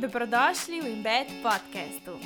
Dobrodošli 0.00 0.80
v 0.80 0.86
Embed 0.96 1.28
podkastu. 1.44 2.16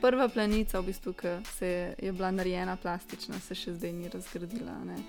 Prva 0.00 0.28
planica, 0.28 0.80
v 0.80 0.84
bistvu, 0.84 1.12
ki 1.16 1.28
se 1.56 1.66
je, 1.66 1.94
je 2.02 2.12
bila 2.12 2.28
narejena 2.30 2.76
plastična, 2.76 3.40
se 3.40 3.56
še 3.56 3.72
zdaj 3.80 3.92
ni 3.96 4.12
razgradila. 4.12 4.76
Ne. 4.84 5.00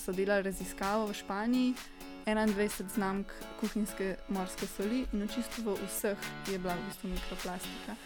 So 0.00 0.16
delali 0.16 0.48
raziskavo 0.48 1.12
v 1.12 1.18
Španiji, 1.20 1.74
21 2.24 2.88
znamk 2.88 3.36
kuhinjske 3.60 4.16
morske 4.32 4.66
soli 4.66 5.04
in 5.12 5.28
očisto 5.28 5.60
v 5.60 5.76
vseh 5.84 6.28
je 6.48 6.56
bila 6.56 6.72
v 6.72 6.88
bistvu 6.88 7.12
mikroplastika. 7.12 8.00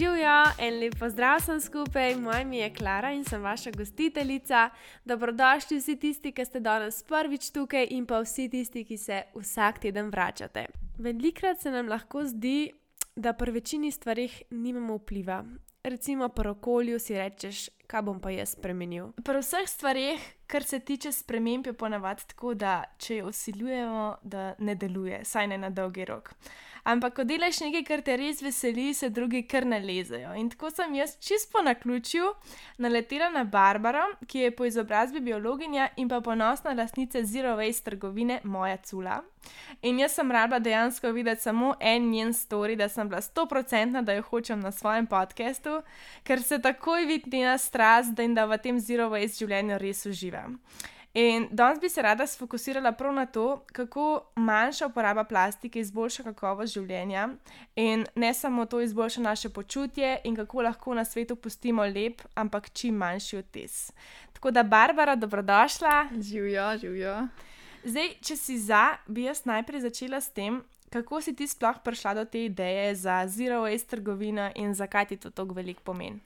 Živijo 0.00 0.44
in 0.58 0.78
lepo 0.80 1.08
zdrav 1.08 1.40
sem 1.40 1.60
skupaj, 1.60 2.14
moje 2.16 2.42
ime 2.42 2.56
je 2.56 2.74
Klara 2.74 3.12
in 3.12 3.24
sem 3.24 3.42
vaša 3.42 3.70
gostiteljica. 3.70 4.70
Dobrodošli 5.04 5.76
vsi 5.76 5.96
tisti, 5.96 6.32
ki 6.32 6.44
ste 6.44 6.60
danes 6.60 7.02
prvič 7.02 7.50
tukaj 7.52 7.84
in 7.90 8.06
pa 8.06 8.22
vsi 8.24 8.48
tisti, 8.48 8.84
ki 8.84 8.96
se 8.96 9.18
vsak 9.34 9.78
teden 9.78 10.08
vračate. 10.08 10.66
Velikrat 10.98 11.60
se 11.60 11.70
nam 11.70 11.88
lahko 11.88 12.24
zdi, 12.24 12.72
da 13.16 13.32
pri 13.32 13.52
večini 13.52 13.90
stvarih 13.90 14.42
nimamo 14.50 14.96
vpliva. 14.96 15.44
Recimo 15.84 16.28
pri 16.28 16.48
okolju 16.48 16.98
si 16.98 17.18
rečeš, 17.18 17.68
kaj 17.90 18.06
bom 18.06 18.20
pa 18.22 18.30
jaz 18.30 18.54
spremenil. 18.54 19.10
Pri 19.26 19.42
vseh 19.42 19.66
stvarih, 19.68 20.26
kar 20.50 20.64
se 20.64 20.78
tiče 20.80 21.12
sprememb, 21.12 21.66
je 21.66 21.72
ponavadi 21.72 22.28
tako, 22.32 22.54
da 22.54 22.84
če 22.98 23.20
jo 23.20 23.30
usiljujemo, 23.34 24.08
da 24.22 24.54
ne 24.58 24.74
deluje, 24.74 25.24
saj 25.24 25.50
ne 25.50 25.58
na 25.58 25.70
dolgi 25.74 26.06
rok. 26.06 26.34
Ampak, 26.84 27.14
ko 27.18 27.24
delaš 27.28 27.60
nekaj, 27.60 27.82
kar 27.84 28.02
te 28.04 28.14
res 28.16 28.40
veseli, 28.42 28.86
se 28.96 29.10
drugi 29.12 29.42
kar 29.48 29.66
ne 29.68 29.80
lezejo. 29.84 30.32
In 30.40 30.48
tako 30.52 30.70
sem 30.72 30.94
jaz 30.96 31.16
čisto 31.20 31.52
po 31.52 31.64
naključju 31.64 32.30
naletela 32.80 33.28
na 33.30 33.44
Barbaro, 33.44 34.06
ki 34.26 34.46
je 34.46 34.54
po 34.56 34.64
izobrazbi 34.64 35.20
biologinja 35.20 35.90
in 35.96 36.08
pa 36.08 36.20
ponosna 36.24 36.72
lastnica 36.72 37.22
Zero 37.24 37.56
Waste 37.58 37.90
trgovine 37.90 38.40
Moja 38.44 38.76
Cula. 38.76 39.20
In 39.82 39.98
jaz 40.00 40.14
sem 40.16 40.32
rada 40.32 40.58
dejansko 40.58 41.12
videti 41.12 41.42
samo 41.42 41.74
en 41.80 42.10
njen 42.10 42.32
story, 42.36 42.76
da 42.76 42.88
sem 42.88 43.08
bila 43.08 43.20
stoprocentna, 43.20 44.02
da 44.02 44.12
jo 44.12 44.22
hočem 44.22 44.60
na 44.60 44.72
svojem 44.72 45.06
podkastu, 45.06 45.82
ker 46.24 46.42
se 46.42 46.60
takoj 46.62 47.04
vidi 47.04 47.36
njena 47.36 47.58
strast, 47.80 48.14
da 48.14 48.22
in 48.22 48.34
da 48.34 48.44
v 48.46 48.58
tem 48.58 48.78
Zero 48.78 49.08
Waste 49.08 49.40
življenju 49.40 49.78
res 49.80 50.04
uživam. 50.06 50.58
In 51.14 51.48
danes 51.50 51.80
bi 51.80 51.88
se 51.90 52.02
rada 52.02 52.26
sfokusirala 52.26 52.92
prav 52.92 53.14
na 53.14 53.24
to, 53.26 53.64
kako 53.72 54.22
manjša 54.36 54.86
uporaba 54.86 55.24
plastike 55.24 55.80
izboljša 55.80 56.22
kakovost 56.28 56.76
življenja 56.76 57.24
in 57.74 58.04
ne 58.14 58.30
samo 58.34 58.66
to 58.66 58.80
izboljša 58.80 59.20
naše 59.20 59.48
počutje 59.48 60.20
in 60.24 60.36
kako 60.36 60.62
lahko 60.62 60.94
na 60.94 61.04
svetu 61.04 61.36
pustimo 61.36 61.82
lep, 61.82 62.22
ampak 62.34 62.70
čim 62.70 62.94
manjši 62.94 63.40
odtis. 63.40 63.90
Tako 64.32 64.50
da, 64.50 64.62
Barbara, 64.62 65.16
dobrodošla. 65.16 66.08
Živijo, 66.20 66.70
živijo. 66.78 67.16
Zdaj, 67.84 68.14
če 68.22 68.36
si 68.36 68.58
za, 68.58 68.84
bi 69.08 69.24
jaz 69.24 69.46
najprej 69.48 69.88
začela 69.88 70.20
s 70.20 70.30
tem, 70.30 70.60
kako 70.92 71.20
si 71.24 71.34
ti 71.34 71.48
sploh 71.48 71.80
prišla 71.82 72.14
do 72.20 72.24
te 72.24 72.44
ideje 72.44 72.94
za 72.94 73.24
Zero 73.26 73.64
Waste 73.64 73.96
trgovino 73.96 74.50
in 74.54 74.74
zakaj 74.74 75.10
ti 75.10 75.16
to 75.16 75.30
tako 75.30 75.58
velik 75.58 75.80
pomen. 75.80 76.20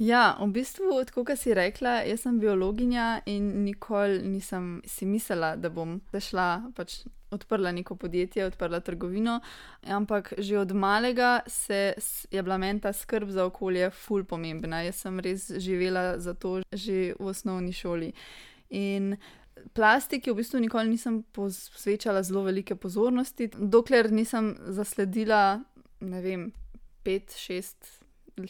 Ja, 0.00 0.38
v 0.40 0.46
bistvu, 0.54 0.94
tako 1.04 1.26
kot 1.28 1.36
si 1.36 1.52
rekla, 1.52 1.98
jaz 2.08 2.22
sem 2.24 2.38
biologinja 2.40 3.18
in 3.28 3.50
nikoli 3.66 4.22
nisem 4.24 4.78
si 4.88 5.04
mislila, 5.04 5.50
da 5.60 5.68
bom 5.68 5.98
zašla, 6.08 6.72
pač 6.72 7.02
odprla 7.30 7.68
neko 7.76 7.98
podjetje, 8.00 8.46
odprla 8.48 8.80
trgovino. 8.80 9.42
Ampak 9.84 10.32
že 10.38 10.56
od 10.58 10.72
malega 10.72 11.42
se 11.46 11.92
je 12.30 12.42
bila 12.42 12.56
meni 12.58 12.80
ta 12.80 12.94
skrb 12.96 13.28
za 13.28 13.44
okolje 13.44 13.90
ful 13.90 14.24
pomembna. 14.24 14.80
Jaz 14.88 15.04
sem 15.04 15.20
res 15.20 15.50
živela 15.60 16.16
za 16.18 16.32
to 16.34 16.62
že 16.72 17.12
v 17.20 17.28
osnovni 17.28 17.76
šoli. 17.76 18.12
In 18.70 19.18
plastiki 19.76 20.32
v 20.32 20.40
bistvu 20.40 20.64
nikoli 20.64 20.96
nisem 20.96 21.22
posvečala 21.36 22.22
zelo 22.22 22.48
velike 22.48 22.74
pozornosti, 22.74 23.52
dokler 23.52 24.08
nisem 24.10 24.54
zasledila, 24.64 25.60
ne 26.00 26.20
vem, 26.24 26.52
pet, 27.04 27.36
šest 27.36 27.99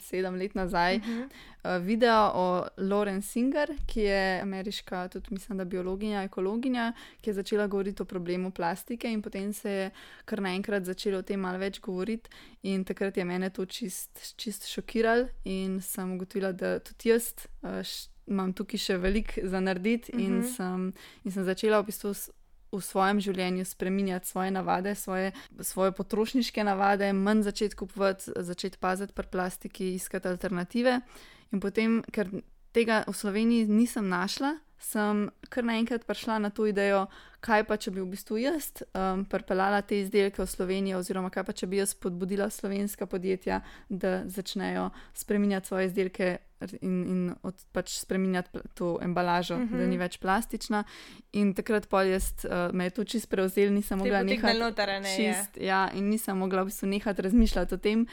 sedem 0.00 0.34
let 0.34 0.54
nazaj, 0.54 0.96
uh 0.96 1.02
-huh. 1.04 1.28
uh, 1.64 1.86
video 1.86 2.30
o 2.34 2.66
Lauren 2.76 3.22
Singer, 3.22 3.68
ki 3.86 4.00
je 4.00 4.41
ameriška, 4.41 5.08
tudi 5.08 5.26
mislim, 5.30 5.58
da 5.58 5.64
biologinja, 5.64 6.22
ekologinja, 6.22 6.92
ki 7.20 7.30
je 7.30 7.34
začela 7.34 7.66
govoriti 7.66 8.02
o 8.02 8.04
problemu 8.04 8.50
plastike 8.50 9.12
in 9.12 9.22
potem 9.22 9.52
se 9.52 9.70
je 9.70 9.91
kar 10.24 10.41
naenkrat 10.41 10.84
začelo 10.84 11.18
o 11.18 11.22
tem 11.22 11.41
malo 11.41 11.58
več 11.58 11.80
govoriti. 11.80 12.30
In 12.62 12.84
takrat 12.84 13.16
je 13.16 13.24
mene 13.24 13.50
to 13.50 13.66
čist, 13.66 14.34
čist 14.36 14.66
šokiralo 14.68 15.28
in 15.44 15.80
sem 15.80 16.12
ugotovila, 16.12 16.52
da 16.52 16.78
tudi 16.78 17.08
jaz. 17.08 17.32
Uh, 17.62 17.82
Imam 18.30 18.52
tukaj 18.52 18.78
še 18.78 18.97
veliko 18.97 19.41
za 19.42 19.60
narediti, 19.60 20.12
uh 20.12 20.18
-huh. 20.18 20.24
in, 20.24 20.38
mhm. 20.38 20.47
sem, 20.47 20.92
in 21.24 21.32
sem 21.32 21.44
začela 21.44 21.80
v 21.80 21.86
bistvu 21.86 22.14
v 22.72 22.81
svojem 22.84 23.20
življenju 23.20 23.64
spremenjati 23.64 24.28
svoje 24.28 24.50
navade, 24.50 24.94
svoje, 24.94 25.32
svoje 25.60 25.92
potrošniške 25.92 26.64
navade, 26.64 27.12
manj 27.12 27.42
začeti 27.42 27.76
kupovati, 27.76 28.32
začeti 28.36 28.78
paziti 28.78 29.12
pri 29.12 29.26
plastiki, 29.26 29.94
iskati 29.94 30.28
alternative. 30.28 31.00
In 31.53 31.60
potem, 31.60 32.00
ker 32.14 32.30
tega 32.72 33.03
v 33.06 33.14
Sloveniji 33.14 33.66
nisem 33.66 34.09
našla, 34.09 34.56
sem 34.80 35.26
kar 35.53 35.66
naenkrat 35.66 36.06
prišla 36.09 36.38
na 36.41 36.50
to 36.50 36.64
idejo, 36.66 37.04
kaj 37.44 37.66
pa 37.69 37.76
če 37.76 37.92
bi 37.92 38.00
v 38.00 38.09
bistvu 38.14 38.38
jaz 38.41 38.70
um, 38.80 39.26
pripeljala 39.28 39.82
te 39.84 40.00
izdelke 40.00 40.41
v 40.41 40.48
Slovenijo, 40.48 41.03
oziroma 41.03 41.28
kaj 41.32 41.44
pa 41.48 41.56
če 41.56 41.69
bi 41.69 41.80
jaz 41.80 41.92
spodbudila 41.92 42.48
slovenska 42.50 43.06
podjetja, 43.06 43.60
da 43.88 44.22
začnejo 44.25 44.88
spremenjati 45.14 45.69
svoje 45.69 45.91
izdelke 45.91 46.38
in, 46.81 46.97
in 47.06 47.34
od, 47.43 47.54
pač 47.72 47.98
spremenjati 47.98 48.59
to 48.75 48.98
embalažo, 49.03 49.54
uh 49.54 49.60
-huh. 49.60 49.78
da 49.78 49.87
ni 49.87 49.97
mhm. 49.97 49.98
več 49.98 50.19
plastična. 50.19 50.84
In 51.32 51.54
takrat 51.54 51.88
pa 51.88 52.03
jaz 52.03 52.32
uh, 52.44 52.75
me 52.75 52.84
je 52.84 52.91
to 52.91 53.04
čist 53.04 53.28
prevzel, 53.28 53.72
nisem 53.72 53.98
mogla 53.98 54.22
nehati. 54.22 55.65
Ja, 55.65 55.91
in 55.94 56.09
nisem 56.09 56.38
mogla 56.38 56.62
v 56.62 56.65
bistvu 56.65 56.88
nehati 56.88 57.22
razmišljati 57.22 57.75
o 57.75 57.78
tem. 57.78 58.06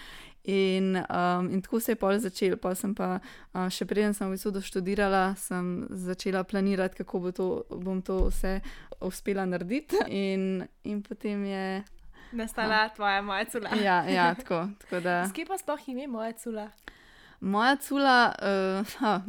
In, 0.44 0.96
um, 0.96 1.50
in 1.52 1.62
tako 1.62 1.80
se 1.80 1.92
je 1.92 1.96
pol 1.96 2.20
začel. 2.20 2.56
Pa 2.58 2.76
sem 2.76 2.96
pa 2.96 3.20
uh, 3.20 3.68
še 3.70 3.86
preden 3.86 4.14
sem 4.14 4.30
v 4.30 4.38
bistvu 4.38 4.52
doštudirala, 4.56 5.36
sem 5.36 5.88
začela 5.92 6.44
planirati, 6.44 6.96
kako 7.04 7.20
bo 7.20 7.32
to, 7.32 7.48
bom 7.70 8.02
to 8.02 8.30
vse 8.30 8.62
uspela 9.04 9.46
narediti. 9.46 10.00
In, 10.08 10.64
in 10.84 11.04
potem 11.04 11.44
je. 11.46 11.84
Nastala 12.32 12.88
ja. 12.88 12.90
tvoja 12.96 13.22
moja 13.22 13.46
cula. 13.46 13.76
Ja, 13.76 14.04
ja 14.08 14.34
tako. 14.40 14.68
tako 14.80 15.04
da... 15.04 15.28
Skaj 15.28 15.46
pa 15.46 15.58
sploh 15.58 15.90
ime 15.92 16.08
moja 16.08 16.32
cula? 16.40 16.70
Moja 17.40 17.76
cula, 17.76 18.34
uh, 19.02 19.22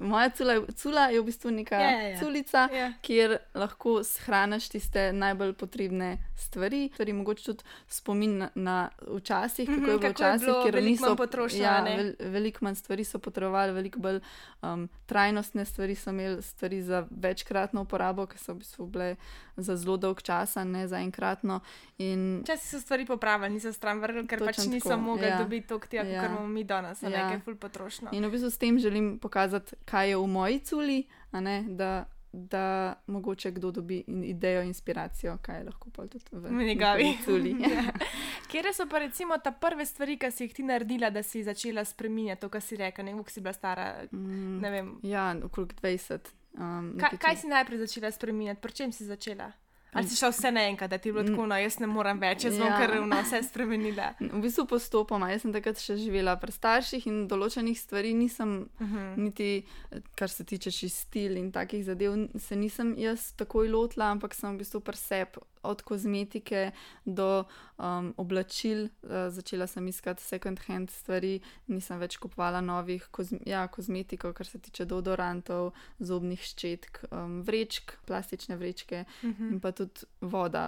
moja 0.00 0.30
cula, 0.30 0.60
cula 0.76 1.08
je 1.10 1.20
v 1.20 1.24
bistvu 1.26 1.50
neka 1.50 1.74
yeah, 1.74 1.92
ja, 1.92 1.98
yeah. 1.98 2.12
Ja. 2.12 2.18
culica, 2.20 2.68
yeah. 2.70 2.76
Ja. 2.76 2.92
kjer 3.02 3.38
lahko 3.54 4.02
shraniš 4.04 4.68
tiste 4.68 5.12
najbolj 5.12 5.52
potrebne 5.58 6.16
stvari, 6.36 6.90
stvari 6.94 7.12
mogoče 7.12 7.44
tudi 7.44 7.64
spomin 7.88 8.38
na, 8.38 8.50
na 8.54 8.88
včasih, 9.06 9.68
kako 9.68 9.90
je 9.90 9.98
bilo 9.98 10.10
včasih, 10.10 10.54
ker 10.64 10.82
niso 10.82 11.16
potrošili. 11.16 11.62
Ja, 11.62 11.82
vel, 11.82 12.12
veliko 12.20 12.64
manj 12.64 12.74
stvari 12.74 13.04
so 13.04 13.18
potrebovali, 13.18 13.72
veliko 13.72 14.00
bolj 14.00 14.20
um, 14.62 14.88
trajnostne 15.06 15.64
stvari 15.64 15.94
so 15.94 16.10
imeli, 16.10 16.42
stvari 16.42 16.82
za 16.82 17.06
večkratno 17.10 17.82
uporabo, 17.82 18.26
ki 18.26 18.38
so 18.38 18.54
v 18.54 18.62
bistvu 18.62 18.86
bile 18.86 19.16
za 19.56 19.76
zelo 19.76 19.96
dolg 19.96 20.22
čas, 20.22 20.54
ne 20.64 20.88
za 20.88 20.98
enkratno. 21.00 21.60
In... 21.98 22.40
Včasih 22.44 22.70
so 22.70 22.80
stvari 22.80 23.06
popravili, 23.06 23.50
niso 23.54 23.72
stran 23.72 24.00
vrgli, 24.00 24.26
ker 24.28 24.44
pač 24.44 24.66
nisem 24.66 25.00
mogel 25.00 25.28
ja. 25.28 25.38
dobiti 25.38 25.66
to, 25.68 25.78
kar 25.78 26.06
ja. 26.06 26.26
imamo 26.26 26.46
mi 26.46 26.64
danes, 26.64 27.02
ja. 27.02 27.08
nekaj 27.08 27.40
potrošno. 27.56 28.10
In 28.12 28.26
v 28.26 28.30
bistvu 28.30 28.50
s 28.50 28.58
tem 28.58 28.78
želim 28.78 29.18
pokazati, 29.18 29.76
kaj 29.84 30.10
je 30.10 30.16
v 30.16 30.26
moji 30.26 30.58
culi, 30.58 30.98
da, 31.66 32.04
da 32.32 32.94
mogoče 33.06 33.50
kdo 33.50 33.70
dobi 33.70 34.04
idejo, 34.06 34.62
inspiracijo, 34.62 35.38
kaj 35.42 35.58
je 35.58 35.64
lahko 35.64 35.90
tudi 35.90 36.24
v 36.32 36.64
njegovi 36.64 37.16
culi. 37.24 37.56
Kje 38.50 38.72
so 38.72 38.86
pa 38.86 38.98
recimo 38.98 39.38
ta 39.38 39.50
prve 39.50 39.86
stvari, 39.86 40.18
ki 40.18 40.30
si 40.30 40.44
jih 40.44 40.54
ti 40.54 40.62
naredila, 40.62 41.10
da 41.10 41.22
si 41.22 41.42
začela 41.42 41.84
spreminjati 41.84 42.40
to, 42.40 42.48
kar 42.48 42.62
si 42.62 42.76
rekla, 42.76 43.04
ne 43.04 43.14
vem, 43.14 43.24
si 43.28 43.40
bila 43.40 43.52
stara. 43.52 44.06
Mm, 44.12 44.98
ja, 45.02 45.34
okrog 45.44 45.74
20. 45.82 46.32
Um, 46.56 46.94
kaj, 47.00 47.18
kaj 47.20 47.36
si 47.36 47.46
najprej 47.46 47.78
začela 47.78 48.10
spreminjati, 48.10 48.60
pri 48.60 48.72
čem 48.72 48.92
si 48.92 49.04
začela? 49.04 49.52
Ali 49.96 50.08
si 50.08 50.18
šel 50.18 50.32
vse 50.34 50.52
naenkrat, 50.52 50.90
da 50.90 50.98
ti 50.98 51.08
je 51.08 51.12
bilo 51.12 51.24
tako, 51.24 51.46
no, 51.46 51.58
jaz 51.60 51.78
ne 51.82 51.88
morem 51.90 52.20
več, 52.20 52.44
jaz 52.44 52.58
bom 52.58 52.68
ja. 52.68 52.78
kar 52.80 52.94
ravno 52.94 53.20
vse 53.22 53.42
spremenila. 53.46 54.12
V 54.20 54.42
bistvu 54.44 54.66
postopoma, 54.70 55.30
jaz 55.32 55.46
sem 55.46 55.54
takrat 55.54 55.80
še 55.82 55.96
živela 56.00 56.36
pri 56.40 56.54
starših 56.54 57.06
in 57.10 57.24
določenih 57.30 57.78
stvari 57.80 58.14
nisem, 58.14 58.68
uh 58.80 58.86
mhm. 58.86 58.96
-huh. 58.96 59.16
niti 59.16 59.50
kar 60.14 60.30
se 60.30 60.44
tiče 60.44 60.70
čistil 60.70 61.36
in 61.36 61.52
takih 61.52 61.84
zadev, 61.84 62.28
se 62.38 62.56
nisem 62.56 62.94
jaz 62.98 63.32
takoj 63.36 63.68
lotila, 63.68 64.10
ampak 64.10 64.34
sem 64.34 64.54
v 64.54 64.58
bistvu 64.58 64.80
presep 64.80 65.38
od 65.66 65.82
kozmetike 65.82 66.70
do 67.04 67.44
um, 67.78 68.14
oblačil. 68.16 68.88
Uh, 69.02 69.28
začela 69.28 69.66
sem 69.66 69.88
iskati 69.88 70.22
second-hand 70.22 70.90
stvari, 70.90 71.40
nisem 71.66 72.00
več 72.00 72.18
kupovala 72.22 72.60
novih 72.64 73.08
kozm 73.10 73.42
ja, 73.46 73.66
kozmetikov, 73.68 74.34
kar 74.38 74.46
se 74.46 74.58
tiče 74.58 74.86
deodorantov, 74.88 75.72
zobnih 75.98 76.40
ščetk, 76.40 77.04
um, 77.10 77.40
vrečk, 77.46 77.96
plastične 78.06 78.56
vrečke 78.56 79.04
uh 79.04 79.28
mhm. 79.28 79.44
-huh. 79.44 79.52
in 79.52 79.60
pa 79.60 79.72
tudi 79.72 80.06
voda, 80.20 80.64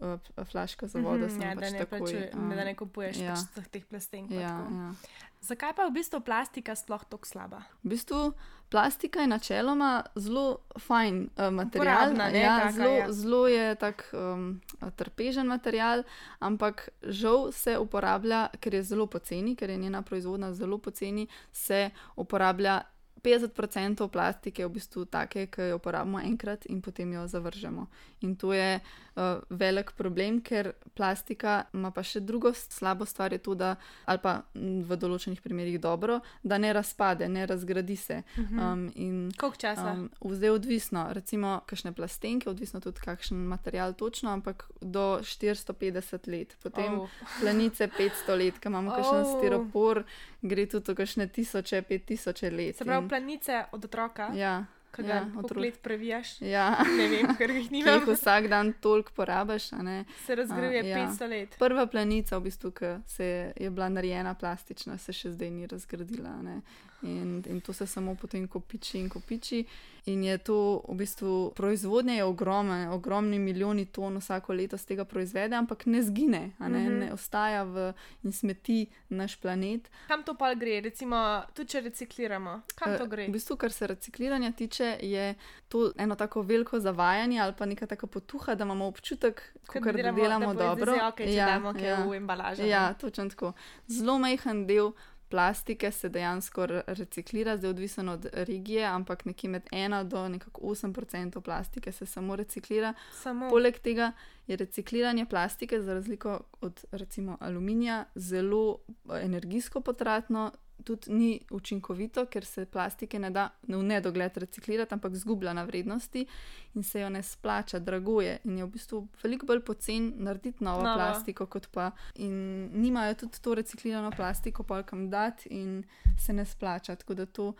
uh, 0.00 0.08
uh, 0.08 0.44
flaška 0.46 0.86
za 0.86 0.98
vodo. 0.98 1.26
Uh 1.26 1.32
-huh, 1.32 1.42
ja, 1.42 1.54
pač 1.54 1.64
da, 1.64 1.70
ne 1.70 1.78
takoj, 1.78 2.00
pač, 2.00 2.34
um, 2.34 2.50
da 2.50 2.64
ne 2.64 2.74
kupuješ 2.74 3.16
ja. 3.16 3.34
pač 3.54 3.68
teh 3.70 3.84
plastenk. 3.86 4.30
Ja, 4.30 4.40
ja. 4.40 4.94
Zakaj 5.40 5.72
pa 5.72 5.82
je 5.82 5.90
v 5.90 5.96
bistvu 5.96 6.20
plastika 6.20 6.74
sploh 6.76 7.00
tako 7.08 7.24
slaba? 7.24 7.64
V 7.80 7.96
bistvu 7.96 8.32
plastika 8.68 9.20
je 9.24 9.26
načeloma 9.26 10.04
zelo 10.14 10.58
fajn 10.78 11.30
uh, 11.32 11.48
material. 11.48 12.12
Uporabna, 12.12 12.28
ne, 12.28 12.40
ja, 12.40 12.58
taka, 12.58 12.72
zelo, 12.72 12.92
ja. 12.92 13.12
zelo 13.12 13.42
je 13.48 13.74
tak 13.74 14.04
um, 14.12 14.60
trpežen 14.96 15.46
material, 15.48 16.04
ampak 16.38 16.88
žal 17.02 17.52
se 17.52 17.78
uporablja, 17.78 18.48
ker 18.60 18.74
je 18.74 18.82
zelo 18.82 19.06
poceni, 19.06 19.56
ker 19.56 19.70
je 19.70 19.76
njena 19.76 20.02
proizvodnja 20.02 20.52
zelo 20.52 20.78
poceni, 20.78 21.26
se 21.52 21.90
uporablja. 22.16 22.82
50% 23.22 24.08
plastike 24.08 24.62
je 24.62 24.66
v 24.66 24.72
bistvu 24.72 25.04
take, 25.04 25.46
ki 25.46 25.70
jo 25.70 25.76
uporabimo 25.76 26.20
enkrat 26.20 26.66
in 26.66 26.80
potem 26.82 27.12
jo 27.12 27.26
zavržemo. 27.28 27.86
In 28.20 28.36
to 28.36 28.52
je 28.52 28.80
uh, 28.80 29.22
velik 29.50 29.92
problem, 29.96 30.40
ker 30.40 30.72
plastika 30.94 31.64
ima 31.74 31.90
pa 31.90 32.02
še 32.02 32.20
drugo 32.20 32.52
slabo 32.54 33.06
stvar, 33.06 33.32
je 33.32 33.38
to, 33.38 33.54
da, 33.54 33.74
ali 34.04 34.18
pa 34.22 34.42
v 34.54 34.96
določenih 34.96 35.40
primerjih 35.40 35.80
dobro, 35.80 36.20
da 36.42 36.58
ne 36.58 36.72
razpade, 36.72 37.28
ne 37.28 37.46
razgradi 37.46 37.96
se. 37.96 38.22
Um, 38.36 38.90
in 38.94 39.30
Koliko 39.38 39.56
časa? 39.56 39.92
Um, 39.92 40.10
zdaj 40.36 40.50
odvisno, 40.50 41.06
recimo, 41.12 41.60
kakšne 41.66 41.92
plastenke, 41.92 42.50
odvisno 42.50 42.80
tudi 42.80 43.00
kakšen 43.00 43.36
material 43.48 43.94
točno, 43.94 44.30
ampak 44.32 44.66
do 44.80 45.20
450 45.24 46.28
let, 46.28 46.56
potem 46.62 47.00
Oh. 47.00 47.08
planice 47.40 47.88
500 47.88 48.36
let, 48.36 48.58
ki 48.58 48.68
imamo 48.68 48.90
kakšen 48.90 49.20
Oh. 49.20 49.26
oh. 49.26 49.38
stiropor, 49.38 50.04
gre 50.42 50.66
tudi 50.66 50.92
v 50.92 50.96
kakšne 50.96 51.26
tisoče, 51.28 51.82
pet 51.82 52.04
tisoče 52.06 52.50
let. 52.50 52.76
Se 52.76 52.84
pravi, 52.84 53.08
planice 53.10 53.64
od 53.70 53.84
otroka, 53.84 54.30
Ja, 54.34 54.54
ki 54.90 55.02
ga 55.02 55.14
ja, 55.14 55.26
otrok. 55.36 55.58
let 55.58 55.76
previjaš. 55.80 56.40
Ja, 56.42 56.64
Ne 56.90 57.08
vem, 57.08 57.34
ker 57.36 57.50
jih 57.50 57.58
ki 57.60 57.76
jih 57.76 57.84
nimam. 57.84 58.06
vsak 58.08 58.48
dan 58.48 58.72
toliko 58.74 59.12
porabiš. 59.12 59.70
ne. 59.74 60.04
Se 60.20 60.34
razgrajuje 60.34 60.82
ja. 60.84 61.06
500 61.08 61.28
let. 61.28 61.56
Prva 61.58 61.86
planica, 61.86 62.38
v 62.38 62.42
bistvu, 62.42 62.70
ki 62.72 62.86
se 63.06 63.24
je, 63.56 63.70
bila 63.70 63.88
narejena 63.88 64.34
plastična, 64.34 64.98
se 64.98 65.12
še 65.12 65.30
zdaj 65.30 65.50
ni 65.50 65.66
razgradila. 65.66 66.42
ne. 66.42 66.60
In, 67.02 67.44
in 67.46 67.60
to 67.60 67.72
se 67.72 67.86
samo 67.86 68.14
potem 68.14 68.48
kopiči 68.48 68.98
in 68.98 69.08
kopiči. 69.08 69.64
In 70.06 70.24
je 70.24 70.38
to 70.38 70.56
v 70.88 70.94
bistvu 70.94 71.52
proizvodnja 71.52 72.14
je 72.14 72.24
ogromna, 72.24 72.92
ogromni 72.92 73.38
milijoni 73.38 73.84
ton 73.86 74.16
vsako 74.16 74.52
leto 74.52 74.76
z 74.76 74.84
tega 74.86 75.04
proizvede, 75.04 75.56
ampak 75.56 75.86
ne 75.86 76.02
zgine, 76.02 76.40
ne, 76.58 76.68
Mhm. 76.68 76.98
ne 76.98 77.12
ostaja 77.12 77.62
v, 77.64 77.92
in 78.24 78.32
smeti 78.32 78.78
naš 79.08 79.36
planet. 79.36 79.90
Kam 80.08 80.22
to 80.22 80.34
pa 80.34 80.54
gre, 80.54 80.80
recimo, 80.80 81.16
tudi 81.54 81.68
če 81.68 81.80
recikliramo? 81.80 82.60
Kam 82.74 82.96
to 82.96 83.04
Eh, 83.04 83.08
gre? 83.08 83.26
V 83.26 83.32
bistvu, 83.32 83.56
kar 83.56 83.72
se 83.72 83.86
recikliranja 83.86 84.52
tiče, 84.52 84.98
je 85.02 85.34
to 85.68 85.92
eno 85.96 86.14
tako 86.14 86.42
veliko 86.42 86.80
zavajanje 86.80 87.40
ali 87.40 87.54
pa 87.54 87.66
neka 87.66 87.86
taka 87.86 88.06
potuha, 88.06 88.54
da 88.54 88.64
imamo 88.64 88.86
občutek, 88.86 89.42
Kot 89.66 89.82
da 89.82 90.12
delamo 90.12 90.54
dobro. 90.54 90.94
Ja, 90.94 91.12
okay, 91.12 91.28
ja, 91.28 91.46
damo 91.46 91.72
ja. 91.78 92.04
v 92.04 92.14
embalažo. 92.14 92.62
Ja, 92.62 92.94
točno 92.94 93.28
tako. 93.28 93.52
Zelo 93.86 94.18
majhen 94.18 94.66
del 94.66 94.92
plastike 95.30 95.90
se 95.92 96.08
dejansko 96.08 96.66
re- 96.66 96.82
reciklira, 96.86 97.56
zdaj 97.56 97.70
odvisno 97.70 98.12
od 98.12 98.26
regije, 98.32 98.84
ampak 98.84 99.24
nekje 99.24 99.50
med 99.50 99.62
1 99.72 100.04
do 100.04 100.28
nekako 100.28 100.60
8% 100.60 101.40
plastike 101.40 101.92
se 101.92 102.06
samo 102.06 102.36
reciklira. 102.36 102.94
Samo 103.22 103.50
Poleg 103.50 103.78
tega 103.78 104.12
je 104.46 104.56
recikliranje 104.56 105.26
plastike, 105.26 105.82
za 105.82 105.94
razliko 105.94 106.40
od 106.60 106.84
recimo 106.90 107.36
aluminija, 107.40 108.04
zelo 108.14 108.78
eh, 108.88 109.20
energijsko 109.24 109.80
potratno. 109.80 110.52
Tudi 110.84 111.12
ni 111.12 111.40
učinkovito, 111.50 112.26
ker 112.26 112.44
se 112.44 112.64
plastike 112.66 113.18
ne 113.18 113.30
da 113.30 113.48
v 113.68 113.82
nedogled 113.82 114.36
reciklirati, 114.36 114.94
ampak 114.94 115.14
zgublja 115.14 115.52
na 115.52 115.64
vrednosti 115.64 116.26
in 116.74 116.82
se 116.82 117.00
jo 117.00 117.08
ne 117.08 117.22
splača, 117.22 117.78
drago 117.78 118.20
je. 118.20 118.38
In 118.44 118.58
je 118.58 118.64
v 118.64 118.70
bistvu 118.70 119.02
veliko 119.22 119.46
bolj 119.46 119.64
pocen 119.64 120.12
narediti 120.16 120.64
novo, 120.64 120.82
novo. 120.82 120.96
plastiko, 120.96 121.46
kot 121.46 121.68
pa. 121.72 121.90
In 122.14 122.70
nimajo 122.82 123.14
tudi 123.14 123.42
to 123.42 123.54
reciklirano 123.54 124.10
plastiko, 124.16 124.62
pa 124.62 124.82
kam 124.82 125.10
dati 125.10 125.48
in 125.48 125.82
se 126.18 126.32
ne 126.32 126.44
splača. 126.44 126.96
Tako 126.96 127.14
da 127.14 127.26
to 127.26 127.52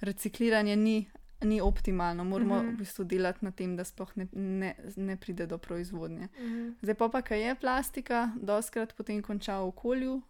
recikliranje 0.00 0.76
ni, 0.76 1.06
ni 1.44 1.60
optimalno. 1.60 2.24
Moramo 2.24 2.54
Mhm. 2.54 2.64
mm 2.64 2.70
-hmm. 2.70 2.74
v 2.74 2.78
bistvu 2.78 3.04
delati 3.04 3.44
na 3.44 3.50
tem, 3.50 3.76
da 3.76 3.84
sploh 3.84 4.16
ne, 4.16 4.26
ne, 4.32 4.74
ne 4.96 5.16
pride 5.16 5.46
do 5.46 5.58
proizvodnje. 5.58 6.28
Mhm. 6.38 6.68
Zdaj 6.82 6.94
pa, 6.94 7.08
pa 7.08 7.22
kaj 7.22 7.48
je 7.48 7.54
plastika, 7.54 8.30
doskrat 8.42 8.92
potem 8.92 9.22
konča 9.22 9.60
v 9.60 9.66
okolju, 9.66 10.22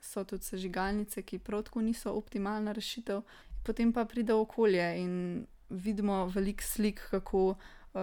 so 0.00 0.24
tudi 0.24 0.44
sežigalnice, 0.44 1.22
ki 1.22 1.38
prav 1.38 1.62
tako 1.62 1.80
niso 1.80 2.12
optimalna 2.12 2.72
rešitev, 2.72 3.22
potem 3.64 3.92
pa 3.92 4.04
pride 4.04 4.34
okolje 4.34 4.98
in 4.98 5.46
vidimo 5.70 6.26
veliko 6.26 6.62
slik, 6.62 7.00
kako 7.10 7.48
uh, 7.48 7.56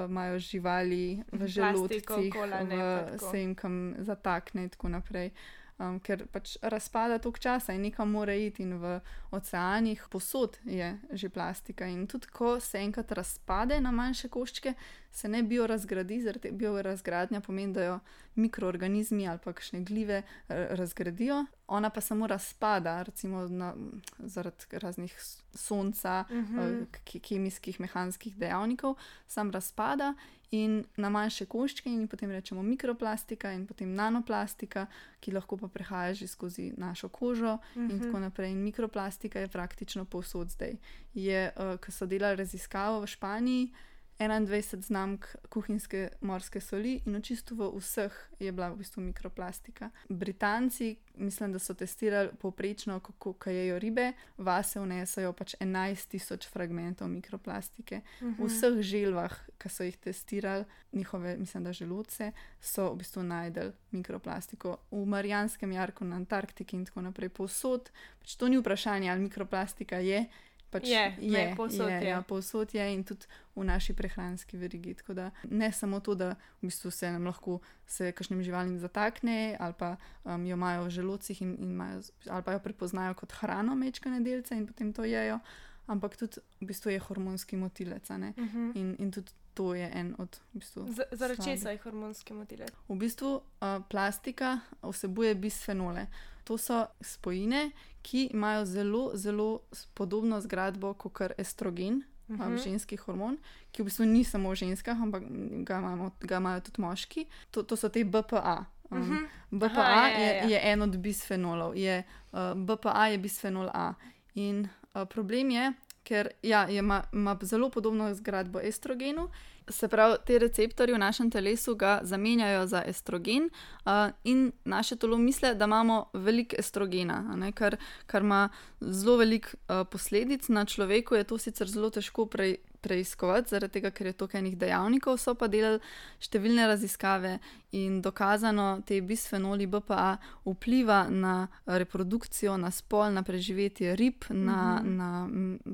imajo 0.09 0.39
živali 0.39 1.24
v 1.31 1.38
Plastiko 1.38 1.48
želodcih, 1.48 2.04
okoli, 2.07 2.65
ne, 2.65 3.06
v 3.13 3.19
se 3.31 3.39
jim 3.39 3.56
kam 3.56 3.95
zatakne 3.98 4.63
in 4.63 4.69
tako 4.69 4.89
naprej. 4.89 5.31
Um, 5.78 6.00
ker 6.02 6.24
pač 6.34 6.56
razpada 6.66 7.20
toliko 7.22 7.38
časa 7.38 7.76
in 7.78 7.84
nekam 7.86 8.10
mora 8.10 8.34
iti, 8.34 8.64
in 8.66 8.80
v 8.82 8.96
oceanih 9.30 10.08
posod 10.10 10.58
je 10.66 10.88
že 11.14 11.30
plastika. 11.30 11.86
In 11.86 12.08
tudi 12.10 12.32
ko 12.34 12.56
se 12.60 12.82
enkrat 12.82 13.12
razpade 13.12 13.78
na 13.82 13.92
manjše 13.92 14.30
koščke, 14.34 14.74
se 15.12 15.30
ne 15.30 15.44
biorazgradi, 15.44 16.18
zaradi 16.22 16.52
biorazgradnja 16.52 17.42
pomeni, 17.46 17.74
da 17.74 17.84
jo 17.84 18.00
mikroorganizmi 18.36 19.28
ali 19.28 19.38
pa 19.44 19.54
kakšne 19.54 19.84
glive 19.86 20.24
eh, 20.24 20.68
razgradijo, 20.82 21.46
ona 21.69 21.90
pa 21.90 22.02
samo 22.02 22.28
razpada, 22.28 23.02
recimo 23.02 23.48
na, 23.48 23.74
zaradi 24.19 24.56
raznih 24.74 25.16
sonca, 25.54 26.25
Mhm. 26.30 26.60
eh, 26.60 26.86
ke- 27.04 27.19
kemijskih, 27.22 27.80
mehanskih 27.80 28.36
dejavnikov, 28.36 28.96
sam 29.28 29.52
razpada 29.52 30.14
in 30.52 30.78
na 30.96 31.10
manjše 31.10 31.46
koščke, 31.46 31.88
in 31.88 32.08
potem 32.08 32.31
rečemo 32.31 32.64
mikroplastika 32.64 33.52
in 33.52 33.68
potem 33.68 33.90
nanoplastika, 33.92 34.86
ki 35.19 35.31
lahko 35.31 35.58
pa 35.58 35.68
prehaja 35.69 36.14
že 36.14 36.28
skozi 36.28 36.74
našo 36.78 37.10
kožo 37.10 37.58
in 37.75 37.86
Mhm. 37.86 38.00
tako 38.02 38.19
naprej. 38.19 38.52
In 38.52 38.64
mikroplastika 38.64 39.40
je 39.40 39.48
praktično 39.50 40.06
povsod 40.06 40.50
zdaj. 40.50 40.78
Je, 41.14 41.52
uh, 41.52 41.78
ko 41.78 41.92
so 41.92 42.06
delali 42.06 42.36
raziskavo 42.38 43.02
v 43.02 43.08
Španiji, 43.08 43.74
21 44.19 44.81
znamk 44.81 45.25
kuhinjske 45.50 46.10
morske 46.22 46.62
soli 46.62 47.02
in 47.06 47.22
čisto 47.22 47.56
v 47.56 47.69
vseh 47.78 48.14
je 48.40 48.52
bila 48.52 48.69
v 48.69 48.78
bistvu 48.81 49.02
mikroplastika. 49.02 49.90
Britanci, 50.10 50.96
mislim, 51.16 51.52
da 51.54 51.60
so 51.60 51.74
testirali 51.74 52.30
povprečno, 52.40 53.00
kako 53.00 53.34
kajejo 53.34 53.80
ribe, 53.80 54.12
vase 54.38 54.80
vnesajo 54.80 55.34
pač 55.34 55.56
11 55.60 56.08
tisoč 56.08 56.48
fragmentov 56.48 57.08
mikroplastike. 57.08 58.02
Mhm. 58.22 58.34
V 58.44 58.50
vseh 58.50 58.81
želvah, 58.81 59.38
ki 59.58 59.69
so 59.69 59.84
jih 59.84 59.98
testirali, 59.98 60.66
njihove, 60.92 61.38
mislim, 61.38 61.64
da 61.64 61.74
želodce, 61.74 62.31
so 62.62 62.92
v 62.94 62.98
bistvu 62.98 63.24
najdel 63.24 63.72
mikroplastiko. 63.92 64.78
V 64.92 65.06
Marijanskem 65.06 65.72
jarku, 65.72 66.06
na 66.06 66.16
Antarktiki 66.16 66.75
in 66.75 66.86
tako 66.86 67.02
naprej, 67.02 67.30
povsod. 67.30 67.92
Pač 68.19 68.36
to 68.36 68.48
ni 68.48 68.58
vprašanje, 68.58 69.12
ali 69.12 69.21
mikroplastika 69.21 69.97
je. 69.97 70.26
Pač 70.69 70.88
Je, 70.88 71.04
ne, 71.21 71.56
povsod 71.56 71.90
je. 71.90 72.04
Ja, 72.04 72.21
povsod 72.21 72.74
je 72.76 72.83
in 72.94 73.04
tudi 73.07 73.24
v 73.56 73.64
naši 73.64 73.94
prehranski 73.95 74.57
verigi. 74.59 74.94
Tako 75.00 75.14
da 75.14 75.31
ne 75.50 75.71
samo 75.71 76.00
to, 76.00 76.16
da 76.16 76.36
v 76.59 76.68
bistvu 76.68 76.92
se 76.92 77.12
nam 77.12 77.26
lahko 77.26 77.59
se 77.88 78.12
kakšnim 78.12 78.44
živalim 78.44 78.76
zatakne, 78.80 79.56
ali 79.59 79.74
pa 79.80 79.95
um, 80.24 80.45
jo 80.45 80.59
imajo 80.59 80.83
v 80.83 80.90
želodcih 80.90 81.42
in, 81.42 81.56
in 81.59 81.71
imajo, 81.71 82.02
ali 82.30 82.44
pa 82.44 82.52
jo 82.52 82.59
prepoznajo 82.59 83.14
kot 83.14 83.31
hrano, 83.40 83.76
mečkane 83.76 84.19
delce 84.19 84.59
in 84.59 84.68
potem 84.68 84.94
to 84.94 85.07
jejo, 85.07 85.40
ampak 85.88 86.19
tudi 86.19 86.44
v 86.59 86.68
bistvu 86.68 86.92
je 86.92 87.00
hormonski 87.00 87.57
motilec. 87.57 88.09
ne. 88.09 88.33
Mhm. 88.38 88.71
In, 88.76 88.95
in 89.00 89.12
tudi 89.12 89.31
to 89.57 89.73
je 89.73 89.90
en 89.90 90.14
od. 90.18 90.30
V 90.54 90.54
bistvu, 90.54 90.85
Zaradi 91.11 91.42
česa 91.44 91.69
je 91.69 91.78
hormonski 91.78 92.33
motilec? 92.33 92.69
V 92.87 92.95
bistvu 92.95 93.31
uh, 93.31 93.42
plastika 93.83 94.59
vsebuje 94.83 95.33
bisfenole. 95.35 96.06
To 96.44 96.57
so 96.57 96.85
spojine, 97.02 97.71
ki 98.02 98.30
imajo 98.31 98.66
zelo, 98.66 99.11
zelo 99.14 99.59
podobno 99.94 100.37
zgradbo 100.37 100.94
kot 100.94 101.33
estrogen, 101.37 102.04
uh 102.28 102.30
Mhm. 102.30 102.42
-huh. 102.44 102.64
ženski 102.64 102.95
hormon, 102.97 103.37
ki 103.71 103.81
v 103.81 103.85
bistvu 103.85 104.06
ni 104.06 104.23
samo 104.23 104.49
v 104.49 104.56
ženskah, 104.56 104.97
ampak 104.97 105.23
ga, 105.64 105.78
imamo, 105.78 106.11
ga 106.19 106.37
imajo 106.37 106.59
tudi 106.61 106.81
moški. 106.81 107.26
To, 107.52 107.64
to 107.64 107.76
so 107.76 107.90
te 107.90 108.04
BPA. 108.04 108.66
Um, 108.92 108.99
Mhm. 108.99 109.16
BPA 109.52 109.81
Aha, 109.81 110.07
ja, 110.07 110.07
ja, 110.09 110.19
je, 110.19 110.35
ja. 110.35 110.44
je 110.47 110.59
en 110.64 110.81
od 110.81 110.97
bisfenolov, 110.97 111.76
je, 111.76 112.04
uh, 112.31 112.40
BPA 112.56 113.07
je 113.07 113.18
bisfenol 113.18 113.69
A. 113.73 113.94
In 114.35 114.69
uh, 114.94 115.04
problem 115.06 115.52
je, 115.52 115.73
ker 116.07 116.30
ja, 116.44 116.69
ima, 116.69 117.04
ima 117.14 117.37
zelo 117.42 117.69
podobno 117.69 118.14
zgradbo 118.14 118.59
estrogenu. 118.59 119.30
Se 119.69 119.87
pravi, 119.87 120.16
te 120.26 120.40
receptorji 120.40 120.95
v 120.95 120.99
našem 120.99 121.31
telesu 121.31 121.76
ga 121.76 121.99
zamenjajo 122.04 122.68
za 122.68 122.83
estrogen, 122.87 123.49
uh, 123.85 123.92
in 124.23 124.52
naše 124.66 124.95
telo 124.95 125.18
misli, 125.18 125.56
da 125.56 125.66
imamo 125.66 126.06
veliko 126.14 126.56
estrogena, 126.59 127.19
ne, 127.35 127.52
kar, 127.52 127.76
kar 128.06 128.23
ima 128.23 128.49
zelo 128.80 129.18
veliko 129.18 129.49
uh, 129.57 129.83
posledic 129.92 130.47
na 130.47 130.66
človeku. 130.66 131.16
Je 131.16 131.23
to 131.23 131.37
sicer 131.37 131.68
zelo 131.68 131.90
težko 131.90 132.26
prej, 132.26 132.56
preiskovati, 132.88 133.52
zaradi 133.52 133.74
tega, 133.78 133.92
ker 133.92 134.08
je 134.08 134.14
toliko 134.14 134.40
enih 134.40 134.56
dejavnikov. 134.58 135.20
So 135.20 135.36
pa 135.36 135.48
delali 135.52 135.80
številne 136.24 136.68
raziskave 136.72 137.36
in 137.76 138.00
dokazano, 138.02 138.82
te 138.88 139.02
bisfenoli 139.02 139.68
BPA 139.68 140.18
vpliva 140.46 141.02
na 141.12 141.36
reprodukcijo, 141.68 142.56
na 142.58 142.72
spol, 142.72 143.12
na 143.12 143.24
preživetje 143.24 143.96
rib, 143.96 144.24
na, 144.30 144.80
Mhm. 144.80 144.96
na, 144.98 145.12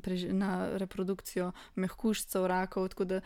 preži, 0.01 0.33
na 0.33 0.51
reprodukcijo 0.77 1.51
mehkužcev, 1.75 2.47
rakov. 2.47 2.89
Tako 2.89 3.05
da 3.05 3.21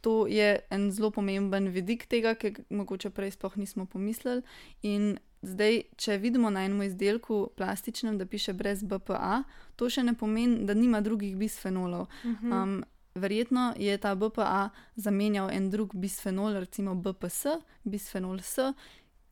to 0.00 0.26
je 0.26 0.60
en 0.70 0.90
zelo 0.90 1.10
pomemben 1.10 1.68
vidik 1.70 2.06
tega, 2.10 2.34
ki 2.34 2.50
ga 2.50 2.62
mogoče 2.70 3.10
prej 3.10 3.30
sploh 3.30 3.56
nismo 3.56 3.86
pomislili. 3.86 4.42
In 4.82 5.18
zdaj, 5.42 5.82
če 5.96 6.16
vidimo 6.18 6.50
na 6.50 6.64
enem 6.64 6.82
izdelku 6.82 7.50
plastičnem, 7.56 8.18
da 8.18 8.26
piše 8.26 8.52
brez 8.52 8.82
BPA, 8.82 9.42
to 9.76 9.86
še 9.90 10.02
ne 10.02 10.14
pomeni, 10.14 10.66
da 10.66 10.74
nima 10.74 11.00
drugih 11.00 11.36
bisfenolov. 11.36 12.08
Um, 12.24 12.82
verjetno 13.14 13.72
je 13.76 13.98
ta 13.98 14.14
BPA 14.14 14.70
zamenjal 14.96 15.50
en 15.50 15.70
drug 15.70 15.94
bisfenol, 15.94 16.58
recimo 16.60 16.94
BPS, 16.94 17.46
bisfenol 17.84 18.40
S, 18.40 18.72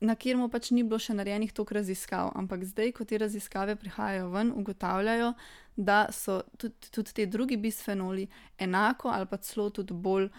na 0.00 0.14
kjer 0.16 0.36
mu 0.36 0.48
pač 0.48 0.70
ni 0.72 0.82
bilo 0.82 0.98
še 0.98 1.14
narejenih 1.14 1.52
toliko 1.52 1.76
raziskav. 1.76 2.32
Ampak 2.36 2.64
zdaj, 2.64 2.92
ko 2.96 3.04
te 3.04 3.18
raziskave 3.20 3.76
prihajajo 3.76 4.30
ven, 4.32 4.52
ugotavljajo, 4.56 5.32
da 5.76 6.06
so 6.12 6.40
tudi, 6.56 6.90
tudi 6.90 7.16
ti 7.16 7.26
drugi 7.26 7.56
bisfenoli 7.56 8.28
enako 8.58 9.08
ali 9.12 9.26
pa 9.26 9.36
celo 9.36 9.70
tudi 9.70 9.94
bolj 9.94 10.30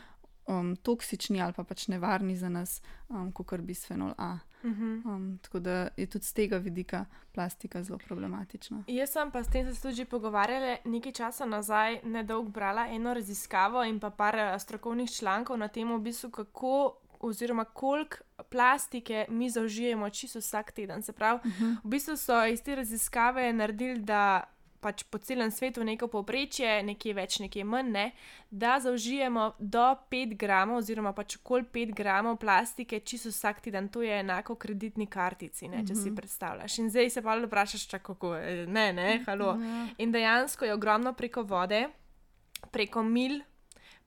um, 0.47 0.75
toksični 0.75 1.41
ali 1.41 1.53
pa 1.53 1.63
pač 1.63 1.87
nevarni 1.87 2.35
za 2.35 2.49
nas, 2.49 2.81
um, 3.09 3.31
kot 3.31 3.61
bisfenol 3.61 4.13
A. 4.17 4.37
Um, 4.63 5.39
tako 5.41 5.59
da 5.59 5.87
je 5.97 6.05
tudi 6.05 6.25
z 6.25 6.33
tega 6.33 6.57
vidika 6.57 7.05
plastika 7.31 7.83
zelo 7.83 7.99
problematična. 8.07 8.83
Jaz 8.87 9.09
sem 9.09 9.31
pa 9.31 9.43
s 9.43 9.49
tem 9.49 9.73
se 9.73 9.81
tudi 9.81 10.05
pogovarjala 10.05 10.77
nekaj 10.85 11.11
časa 11.11 11.45
nazaj, 11.45 11.99
nedolgo 12.03 12.49
brala 12.49 12.87
eno 12.87 13.13
raziskavo 13.13 13.83
in 13.83 13.99
pa 13.99 14.09
par 14.09 14.35
eh, 14.35 14.59
strokovnih 14.59 15.11
člankov 15.11 15.57
na 15.57 15.67
temo, 15.67 15.97
v 15.97 16.01
bistvu, 16.01 16.29
kako 16.29 16.97
oziroma 17.19 17.65
koliko 17.65 18.17
plastike 18.49 19.25
mi 19.29 19.49
zaužijemo 19.49 20.09
čisto 20.09 20.39
vsak 20.39 20.71
teden. 20.71 21.01
Se 21.01 21.13
pravi, 21.13 21.39
uh 21.45 21.51
-huh. 21.51 21.75
v 21.83 21.87
bistvu 21.87 22.17
so 22.17 22.45
iz 22.45 22.63
te 22.63 22.75
raziskave 22.75 23.53
naredili, 23.53 23.99
da 23.99 24.43
pač 24.81 25.03
po 25.03 25.17
celem 25.17 25.51
svetu 25.51 25.83
neko 25.85 26.07
povprečje, 26.07 26.81
nekje 26.83 27.13
več, 27.13 27.37
nekje 27.39 27.63
manj, 27.63 27.91
ne, 27.93 28.05
da 28.49 28.79
zaužijemo 28.81 29.51
do 29.59 29.83
5 30.09 30.35
gramov, 30.37 30.81
oziroma 30.81 31.13
pač 31.13 31.37
okoli 31.37 31.63
5 31.63 31.93
gramov 31.93 32.39
plastike, 32.41 32.99
čisto 32.99 33.29
vsak 33.29 33.61
teden, 33.61 33.89
to 33.93 34.01
je 34.01 34.19
enako 34.19 34.55
kreditni 34.55 35.07
kartici, 35.07 35.67
ne, 35.67 35.85
če 35.85 35.93
uh 35.93 35.97
-huh. 35.97 36.03
si 36.03 36.09
Mhm. 36.09 36.15
predstavljaš. 36.15 36.77
In 36.77 36.89
zdaj 36.89 37.09
se 37.09 37.21
pa 37.21 37.35
vprašaš, 37.37 37.87
kako 38.01 38.35
je, 38.35 38.67
ne, 38.67 38.93
ne, 38.93 39.23
halo. 39.25 39.57
Ja. 39.61 39.87
In 39.97 40.11
dejansko 40.11 40.65
je 40.65 40.73
ogromno 40.73 41.13
preko 41.13 41.43
vode, 41.43 41.87
preko 42.71 43.03
mil, 43.03 43.41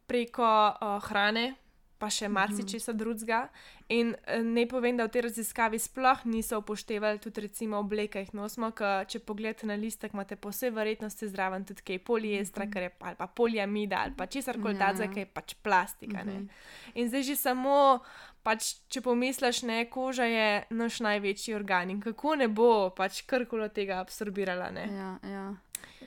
preko 0.07 0.75
uh, 0.75 1.03
hrane, 1.09 1.55
pa 1.97 2.09
še 2.09 2.29
marsičesa 2.29 2.93
drugega. 2.93 3.49
In 3.89 4.15
eh, 4.25 4.41
ne 4.41 4.65
povem, 4.65 4.97
da 4.97 5.05
v 5.05 5.11
tej 5.11 5.23
raziskavi 5.23 5.79
sploh 5.79 6.25
niso 6.25 6.59
upoštevali 6.59 7.19
tudi 7.19 7.41
recimo 7.41 7.79
obleke, 7.79 8.13
ki 8.15 8.21
jih 8.21 8.35
nosimo, 8.35 8.71
ker 8.73 9.07
če 9.07 9.21
pogledate 9.21 9.65
na 9.65 9.75
listek, 9.75 10.13
imate 10.13 10.37
po 10.37 10.49
vsej 10.49 10.71
verjetnosti 10.71 11.29
zraven 11.29 11.65
tudi 11.65 11.83
kaj 11.83 11.99
poliestra, 12.01 12.67
kar 12.67 12.83
je 12.83 12.91
pa- 12.91 13.07
ali 13.07 13.17
pa 13.17 13.27
poliamida 13.29 13.97
ali 13.99 14.13
pa 14.13 14.27
česar 14.27 14.57
koli 14.57 14.75
Ja. 14.75 14.89
takega, 14.89 15.09
ki 15.09 15.21
je 15.21 15.27
pač 15.29 15.55
plastika. 15.57 16.25
Ne. 16.25 16.47
In 16.95 17.09
zdaj 17.09 17.23
že 17.23 17.37
samo, 17.37 18.01
pač, 18.43 18.75
če 18.89 19.01
pomisliš, 19.01 19.63
ne, 19.63 19.85
koža 19.87 20.25
je 20.25 20.49
naš 20.71 21.01
največji 21.01 21.55
organ 21.55 21.91
in 21.91 22.01
kako 22.01 22.35
ne 22.37 22.49
bo 22.49 22.91
pač 22.91 23.23
karkoli 23.23 23.69
tega 23.71 24.01
absorbirala. 24.01 24.71
Ne. 24.71 24.89
Ja, 24.89 25.19
ja. 25.25 25.47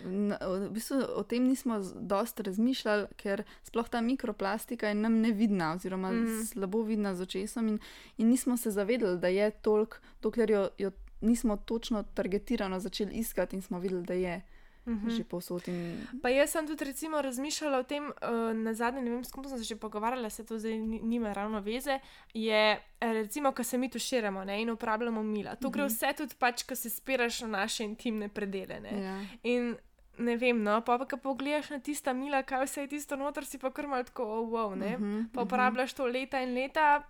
Na- 0.03 0.37
V 0.47 0.69
bistvu 0.69 0.97
o 1.15 1.23
tem 1.23 1.47
nismo 1.47 1.79
dosti 1.95 2.43
razmišljali, 2.43 3.07
ker 3.17 3.43
sploh 3.63 3.89
ta 3.89 4.01
mikroplastika 4.01 4.87
je 4.87 4.95
nam 4.95 5.21
nevidna, 5.21 5.73
oziroma 5.73 6.11
mm. 6.11 6.43
slabo 6.45 6.81
vidna 6.83 7.15
z 7.15 7.21
očesom, 7.21 7.67
in, 7.67 7.79
in 8.17 8.29
nismo 8.29 8.57
se 8.57 8.71
zavedali, 8.71 9.19
da 9.19 9.27
je 9.27 9.51
toliko, 9.51 9.97
dokler 10.21 10.51
jo, 10.51 10.69
jo 10.77 10.91
nismo 11.21 11.57
točno 11.57 12.03
targetirano 12.13 12.79
začeli 12.79 13.13
iskati 13.13 13.55
in 13.55 13.61
smo 13.61 13.79
videli, 13.79 14.03
da 14.03 14.13
je 14.13 14.41
Mhm. 14.87 15.09
že 15.09 15.23
povsod. 15.23 15.67
In, 15.67 16.07
Pa 16.21 16.29
jaz 16.29 16.49
sem 16.49 16.63
tudi 16.63 16.85
recimo 16.85 17.19
razmišljala 17.19 17.77
o 17.77 17.83
tem, 17.83 18.05
uh, 18.05 18.13
na 18.55 18.73
zadnje, 18.73 19.01
ne 19.01 19.09
vem, 19.09 19.23
s 19.23 19.31
kom 19.31 19.43
sem 19.43 19.57
se 19.57 19.63
že 19.65 19.75
pogovarjala, 19.75 20.29
se 20.29 20.43
to 20.43 20.57
zdaj 20.57 20.73
ni- 20.73 21.01
nima 21.01 21.33
ravno 21.33 21.59
veze. 21.59 21.99
Je 22.33 22.61
eh, 22.99 23.13
recimo, 23.13 23.51
ko 23.51 23.63
se 23.63 23.77
mi 23.77 23.89
tuširamo 23.89 24.43
ne, 24.43 24.61
in 24.61 24.69
uporabljamo 24.69 25.23
mila. 25.23 25.55
To 25.55 25.69
gre 25.69 25.85
vse 25.85 26.13
tudi 26.13 26.35
pač, 26.35 26.63
ko 26.63 26.73
se 26.73 26.89
spiraš 26.89 27.41
v 27.41 27.47
naše 27.49 27.83
intimne 27.83 28.29
predele. 28.29 28.79
Ne. 28.79 28.93
ja. 28.97 29.15
In 29.43 29.75
ne 30.17 30.35
vem, 30.35 30.57
no, 30.57 30.81
pa 30.81 30.97
pa 30.97 31.05
ko 31.05 31.17
pogledaš 31.17 31.69
na 31.69 31.79
tista 31.79 32.13
mila, 32.13 32.41
kaj 32.41 32.65
vse 32.65 32.81
je 32.81 32.87
tisto 32.89 33.15
noter, 33.15 33.45
si 33.45 33.57
pa 33.57 33.69
kar 33.69 33.87
malo 33.87 34.03
tako, 34.03 34.23
oh, 34.25 34.47
wow, 34.47 34.75
ne. 34.75 34.97
Mhm, 34.97 35.23
Pa 35.29 35.41
uporabljaš 35.41 35.93
to 35.93 36.05
leta 36.05 36.41
in 36.41 36.55
leta, 36.55 37.03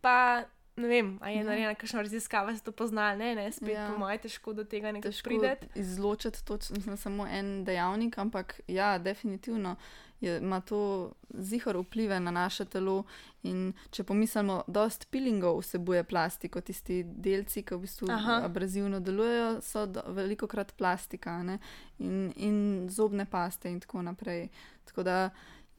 pa 0.00 0.44
ne 0.76 0.88
vem, 0.88 1.18
a 1.20 1.28
je 1.28 1.36
Ja. 1.36 1.44
narejena 1.44 1.74
kakšna 1.74 2.00
raziskava, 2.00 2.56
se 2.56 2.62
to 2.62 2.72
pozna, 2.72 3.14
ne, 3.14 3.34
ne, 3.34 3.52
spet 3.52 3.68
Ja. 3.70 3.88
po 3.88 3.98
mojem 3.98 4.18
težko 4.18 4.52
do 4.52 4.64
tega 4.64 4.92
Težko 4.94 5.24
prideti. 5.24 5.66
izločiti 5.74 6.44
točno 6.44 6.76
mislim, 6.76 6.96
samo 6.96 7.26
en 7.28 7.64
dejavnik, 7.64 8.18
ampak 8.18 8.60
ja, 8.68 8.98
definitivno 8.98 9.76
je, 10.20 10.38
ima 10.38 10.60
to 10.60 11.12
zihar 11.30 11.76
vplive 11.76 12.20
na 12.20 12.30
naše 12.32 12.64
telo. 12.64 13.04
In 13.42 13.72
če 13.90 14.04
pomislimo, 14.04 14.62
dost 14.66 15.10
pilingov 15.10 15.58
vsebuje 15.58 16.04
plastiko, 16.04 16.60
tisti 16.60 17.02
delci, 17.04 17.62
ki 17.62 17.74
v 17.74 17.78
bistvu 17.78 18.06
Aha. 18.10 18.40
abrazivno 18.44 19.00
delujejo, 19.00 19.60
so 19.60 19.84
veliko 20.06 20.46
krat 20.46 20.72
plastika 20.72 21.42
ne? 21.42 21.58
in, 21.98 22.32
in 22.36 22.56
zobne 22.88 23.26
paste 23.26 23.68
in 23.68 23.80
tako 23.80 24.02
naprej. 24.02 24.48
Tako 24.84 25.02
da 25.02 25.30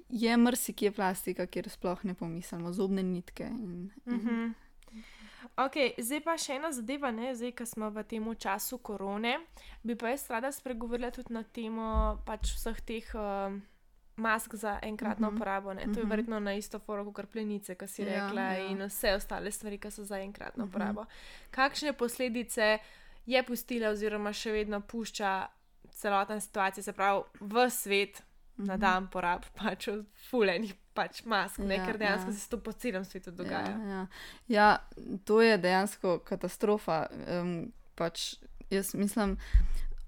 je 0.09 0.37
mrsikje 0.37 0.91
plastika, 0.91 1.45
kjer 1.45 1.69
sploh 1.69 2.03
ne 2.03 2.13
pomislimo, 2.13 2.71
zobne 2.71 3.03
nitke. 3.03 3.43
In, 3.45 3.71
in, 4.05 4.13
Mhm. 4.13 4.53
Okay, 5.55 5.93
zdaj 5.97 6.21
pa 6.21 6.35
še 6.35 6.53
ena 6.53 6.71
zadeva, 6.71 7.11
ne? 7.11 7.31
zdaj, 7.31 7.51
ko 7.53 7.65
smo 7.65 7.89
v 7.89 8.03
tem 8.03 8.35
času 8.35 8.77
korone, 8.79 9.37
bi 9.81 9.95
pa 9.95 10.09
jaz 10.09 10.29
rada 10.29 10.49
spregovorila 10.49 11.11
tudi 11.11 11.31
na 11.31 11.43
temo 11.43 11.87
pač 12.21 12.53
vseh 12.53 12.81
teh 12.81 13.07
uh, 13.13 13.53
mask 14.17 14.55
za 14.55 14.79
enkratno 14.81 15.27
Mhm. 15.27 15.35
uporabo. 15.35 15.73
Ne? 15.73 15.83
To 15.83 15.91
je 15.93 16.03
Mhm. 16.03 16.09
verjetno 16.09 16.39
na 16.39 16.53
isto 16.53 16.79
foro 16.79 17.05
kot 17.05 17.25
plenice, 17.27 17.75
ki 17.75 17.87
si 17.87 18.01
Ja, 18.01 18.27
rekla, 18.27 18.41
ja. 18.53 18.67
in 18.67 18.77
vse 18.79 19.13
ostale 19.13 19.51
stvari, 19.51 19.77
ki 19.77 19.89
so 19.89 20.03
za 20.03 20.15
enkratno 20.17 20.63
Mhm. 20.63 20.69
uporabo. 20.69 21.05
Kakšne 21.51 21.93
posledice 21.93 22.79
je 23.25 23.43
pustila, 23.43 23.89
oziroma 23.89 24.31
še 24.31 24.51
vedno 24.51 24.81
pušča 24.81 25.47
celotna 25.91 26.39
situacija, 26.39 26.83
se 26.83 26.93
pravi, 26.93 27.23
v 27.41 27.69
svet 27.69 28.23
na 28.57 28.73
Mhm. 28.73 28.79
dan 28.79 29.07
porab, 29.07 29.43
pač 29.53 29.87
od 29.89 30.05
fulejnih 30.21 30.73
pač 30.95 31.21
mask, 31.29 31.59
ne? 31.59 31.77
Ja, 31.77 31.85
ker 31.85 31.99
dejansko 32.01 32.31
ja. 32.31 32.37
se 32.39 32.49
to 32.49 32.59
po 32.63 32.71
celem 32.71 33.05
svetu 33.05 33.33
dogaja. 33.35 33.75
Ja, 33.75 33.93
ja. 33.93 34.01
ja, 34.47 34.69
to 35.27 35.41
je 35.43 35.57
dejansko 35.61 36.19
katastrofa. 36.27 37.05
Um, 37.27 37.55
pač 37.99 38.35
jaz 38.73 38.93
mislim, 38.97 39.37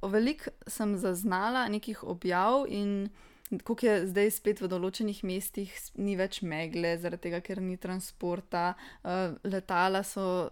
veliko 0.01 0.51
sem 0.67 0.97
zaznala 0.97 1.67
nekih 1.71 2.03
objav 2.03 2.65
in. 2.69 3.09
Kako 3.49 3.85
je 3.85 4.07
zdaj 4.09 4.31
spet 4.35 4.61
v 4.61 4.67
določenih 4.67 5.21
mestih, 5.23 5.71
ni 6.03 6.17
več 6.19 6.41
megle, 6.43 6.97
zaradi 6.99 7.29
tega, 7.29 7.39
ker 7.45 7.61
ni 7.63 7.77
transporta. 7.79 8.73
Uh, 9.07 9.37
letala 9.47 10.01
so, 10.03 10.49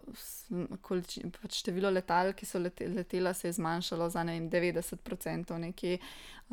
količi, 0.85 1.25
pač 1.35 1.59
število 1.59 1.91
letal, 1.91 2.31
ki 2.37 2.47
so 2.47 2.61
lete, 2.61 2.87
letela, 2.87 3.33
se 3.35 3.49
je 3.49 3.57
zmanjšalo 3.59 4.07
za 4.13 4.23
ne 4.23 4.37
vem, 4.37 4.47
90% 4.53 5.59
nekje. 5.65 5.99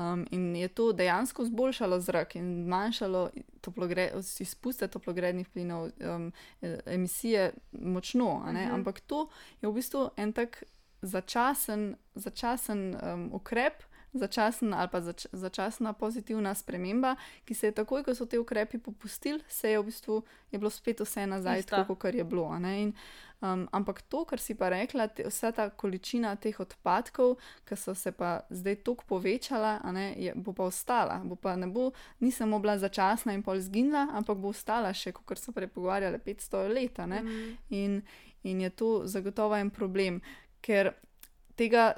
Um, 0.00 0.24
in 0.34 0.50
je 0.56 0.68
to 0.72 0.88
dejansko 0.96 1.44
zboljšalo 1.46 2.00
zrak 2.00 2.34
in 2.40 2.64
zmanjšalo 2.64 3.26
toplogre, 3.60 4.08
izpuste 4.40 4.88
toplogrednih 4.88 5.48
plinov, 5.52 5.90
um, 6.00 6.32
e- 6.62 6.78
emisije 6.96 7.52
močno. 7.72 8.42
ne. 8.50 8.66
Mhm. 8.66 8.74
Ampak 8.74 9.00
to 9.00 9.28
je 9.60 9.68
v 9.68 9.74
bistvu 9.78 10.10
en 10.16 10.32
tak 10.32 10.64
začasen, 11.02 11.96
začasen 12.14 12.96
um, 12.96 13.28
ukrep. 13.32 13.82
Začasen 14.12 14.74
ali 14.74 14.88
pa 14.92 15.00
zač, 15.00 15.26
začasna 15.32 15.92
pozitivna 15.92 16.54
sprememba, 16.54 17.16
ki 17.44 17.54
se 17.54 17.70
je 17.70 17.72
takoj, 17.72 18.04
ko 18.04 18.14
so 18.14 18.26
te 18.28 18.38
ukrepi 18.38 18.78
popustili, 18.78 19.40
se 19.48 19.70
je 19.70 19.78
v 19.80 19.84
bistvu 19.88 20.22
je 20.52 20.58
bilo 20.58 20.70
spet 20.70 21.00
vse 21.00 21.26
nazaj, 21.26 21.58
Isto. 21.58 21.76
tako 21.76 21.94
kot 21.94 22.14
je 22.14 22.24
bilo. 22.24 22.52
In, 22.56 22.92
um, 23.40 23.68
ampak 23.72 24.02
to, 24.02 24.24
kar 24.24 24.40
si 24.40 24.54
pa 24.54 24.68
rekla, 24.68 25.08
te, 25.08 25.24
vsa 25.24 25.52
ta 25.52 25.70
količina 25.70 26.36
teh 26.36 26.60
odpadkov, 26.60 27.38
ki 27.64 27.76
so 27.76 27.94
se 27.94 28.12
pa 28.12 28.40
zdaj 28.50 28.76
tako 28.84 29.04
povečala, 29.08 29.78
ne, 29.92 30.12
je, 30.20 30.34
bo 30.36 30.52
pa 30.52 30.68
ostala. 30.68 31.22
Bo 31.24 31.36
pa 31.36 31.56
ne 31.56 31.66
bo, 31.66 31.90
ni 32.20 32.30
samo 32.30 32.60
bila 32.60 32.76
začasna 32.78 33.32
in 33.32 33.42
pol 33.42 33.60
zginila, 33.60 34.10
ampak 34.12 34.36
bo 34.36 34.52
ostala 34.52 34.92
še, 34.92 35.12
kot 35.12 35.40
so 35.40 35.56
prej 35.56 35.72
pogovarjali, 35.72 36.20
500 36.20 36.68
let. 36.68 36.98
Mm. 36.98 37.56
In, 37.70 38.02
in 38.42 38.60
je 38.60 38.70
to 38.70 38.90
zagotovo 39.08 39.56
en 39.56 39.70
problem, 39.70 40.20
ker 40.60 40.92
tega, 41.56 41.94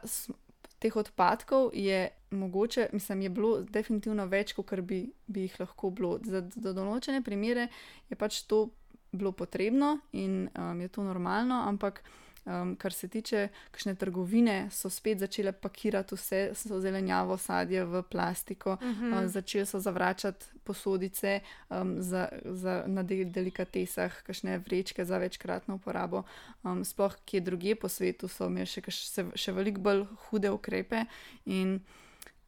teh 0.84 0.96
odpadkov 1.00 1.70
je 1.72 2.08
mogoče, 2.36 2.88
mislim, 2.92 3.24
je 3.24 3.30
bilo 3.32 3.52
definitivno 3.62 4.26
več, 4.28 4.52
kot 4.52 4.74
bi, 4.84 5.06
bi 5.26 5.46
jih 5.46 5.60
lahko 5.62 5.90
bilo. 5.90 6.18
Za, 6.24 6.42
za 6.52 6.74
določene 6.76 7.22
primere 7.24 7.70
je 8.10 8.18
pač 8.20 8.42
to 8.50 8.66
bilo 9.14 9.32
potrebno 9.32 9.98
in 10.12 10.48
um, 10.52 10.80
je 10.82 10.90
to 10.92 11.06
normalno, 11.06 11.62
ampak 11.68 12.02
um, 12.46 12.76
kar 12.76 12.92
se 12.92 13.08
tiče 13.08 13.48
kakšne 13.70 13.94
trgovine, 13.94 14.68
so 14.70 14.90
spet 14.90 15.18
začele 15.18 15.52
pakirati 15.52 16.14
vse 16.14 16.40
zelenjavo, 16.54 17.36
sadje 17.36 17.84
v 17.84 18.02
plastiko. 18.02 18.76
Uh, 18.80 19.26
začeli 19.26 19.66
so 19.66 19.80
zavračati 19.80 20.46
posodice 20.64 21.40
um, 21.70 21.96
za, 22.02 22.28
za, 22.44 22.84
na 22.86 23.02
de 23.02 23.24
delikatesah, 23.24 24.22
kakšne 24.22 24.58
vrečke 24.58 25.04
za 25.04 25.18
večkratno 25.18 25.74
uporabo. 25.74 26.22
Um, 26.62 26.84
sploh 26.84 27.16
kje 27.24 27.40
drugje 27.40 27.74
po 27.74 27.88
svetu 27.88 28.28
so 28.28 28.46
imeli 28.46 28.66
še, 28.66 28.82
se- 28.90 29.30
še 29.34 29.52
veliko 29.52 29.80
bolj 29.80 30.04
hude 30.28 30.50
ukrepe, 30.50 31.04
in, 31.46 31.80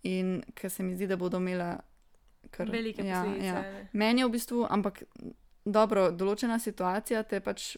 in 0.02 0.42
ker 0.54 0.70
se 0.70 0.82
mi 0.82 0.94
zdi, 0.94 1.06
da 1.06 1.16
bodo 1.16 1.36
imela 1.38 1.76
kar 2.50 2.70
Velike 2.70 3.02
ja, 3.04 3.22
posledice. 3.24 3.46
ja. 3.46 3.88
Meni 3.92 4.20
je 4.20 4.26
v 4.26 4.30
bistvu, 4.30 4.66
ampak 4.70 5.02
dobro, 5.64 6.10
določena 6.10 6.58
situacija 6.62 7.22
te 7.26 7.40
pač 7.40 7.76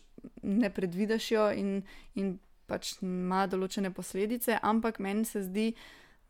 ne 0.48 0.70
predvidiš 0.70 1.30
jo 1.32 1.50
in, 1.52 1.82
in 2.14 2.38
pač 2.68 2.96
ima 3.02 3.46
določene 3.48 3.90
posledice, 3.94 4.58
ampak 4.62 5.00
meni 5.00 5.24
se 5.28 5.42
zdi 5.46 5.72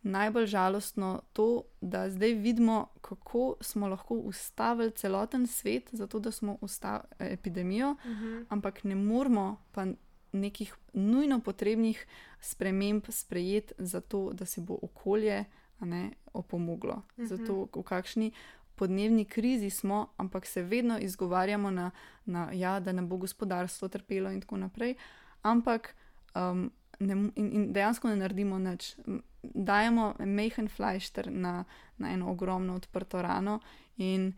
najbolj 0.06 0.46
žalostno 0.46 1.08
to, 1.34 1.64
da 1.80 2.04
zdaj 2.10 2.36
vidimo, 2.38 2.86
kako 3.02 3.56
smo 3.60 3.88
lahko 3.90 4.14
ustavili 4.30 4.94
celoten 4.94 5.46
svet, 5.46 5.90
zato 5.92 6.20
da 6.22 6.30
smo 6.30 6.58
ustavili 6.60 7.32
epidemijo, 7.34 7.90
uh 7.90 8.10
-huh. 8.10 8.44
ampak 8.48 8.84
ne 8.84 8.94
moramo 8.94 9.56
pa 9.72 9.86
nekih 10.32 10.74
nujno 10.92 11.40
potrebnih 11.40 12.06
sprememb 12.40 13.02
sprejeti, 13.08 13.74
zato 13.78 14.30
da 14.32 14.44
se 14.44 14.60
bo 14.60 14.78
okolje 14.82 15.44
ne, 15.80 16.10
opomoglo. 16.32 17.02
Uh 17.16 17.24
-huh. 17.24 17.26
Zato 17.26 17.68
v 17.74 17.82
kakšni 17.82 18.32
podnebni 18.78 19.24
krizi 19.24 19.70
smo, 19.70 20.06
ampak 20.16 20.46
se 20.46 20.62
vedno 20.62 20.98
izgovarjamo 20.98 21.70
na, 21.70 21.90
na 22.24 22.48
ja, 22.52 22.80
da 22.80 22.92
ne 22.92 23.02
bo 23.02 23.16
gospodarstvo 23.16 23.88
trpelo 23.88 24.30
in 24.30 24.40
tako 24.40 24.56
naprej. 24.56 24.94
Ampak 25.42 25.94
um, 26.34 26.70
ne, 26.98 27.14
in, 27.34 27.50
in 27.52 27.72
dejansko 27.72 28.08
ne 28.08 28.16
naredimo 28.16 28.58
nič 28.58 28.94
dajemo 29.42 30.14
mehen 30.18 30.68
flajšter 30.68 31.30
na, 31.32 31.64
na 31.98 32.12
eno 32.12 32.30
ogromno 32.30 32.74
odprto 32.74 33.22
rano, 33.22 33.60
in, 33.96 34.32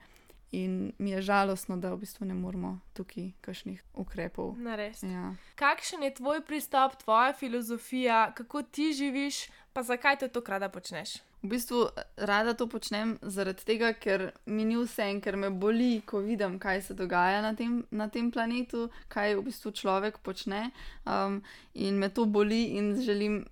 in 0.50 0.92
mi 0.98 1.10
je 1.10 1.22
žalostno, 1.22 1.76
da 1.76 1.94
v 1.94 2.00
bistvu 2.04 2.26
ne 2.26 2.34
moremo 2.34 2.78
tukaj 2.92 3.32
kakšnih 3.40 3.82
ukrepov. 3.94 4.56
Ja. 5.02 5.34
Kakšen 5.54 6.02
je 6.02 6.14
tvoj 6.14 6.44
pristop, 6.44 6.96
tvoja 7.02 7.32
filozofija, 7.32 8.32
kako 8.34 8.62
ti 8.62 8.92
živiš, 8.92 9.48
pa 9.72 9.82
zakaj 9.82 10.18
to 10.28 10.40
krada 10.40 10.68
počneš? 10.68 11.20
V 11.42 11.48
bistvu 11.48 11.88
rada 12.16 12.52
to 12.54 12.66
počnem 12.68 13.14
zaradi 13.22 13.64
tega, 13.64 13.94
ker 13.96 14.32
mi 14.46 14.64
ni 14.64 14.76
vse 14.76 15.06
in 15.08 15.20
ker 15.24 15.36
me 15.40 15.48
boli, 15.50 16.02
ko 16.04 16.20
vidim, 16.20 16.58
kaj 16.60 16.82
se 16.82 16.94
dogaja 16.94 17.40
na 17.40 17.54
tem, 17.56 17.80
na 17.90 18.08
tem 18.12 18.28
planetu, 18.30 18.90
kaj 19.08 19.38
v 19.38 19.46
bistvu 19.48 19.72
človek 19.72 20.20
počne. 20.20 20.68
Um, 21.08 21.40
in 21.74 21.96
me 21.96 22.10
to 22.12 22.26
boli 22.28 22.76
in 22.76 23.00
želim 23.00 23.46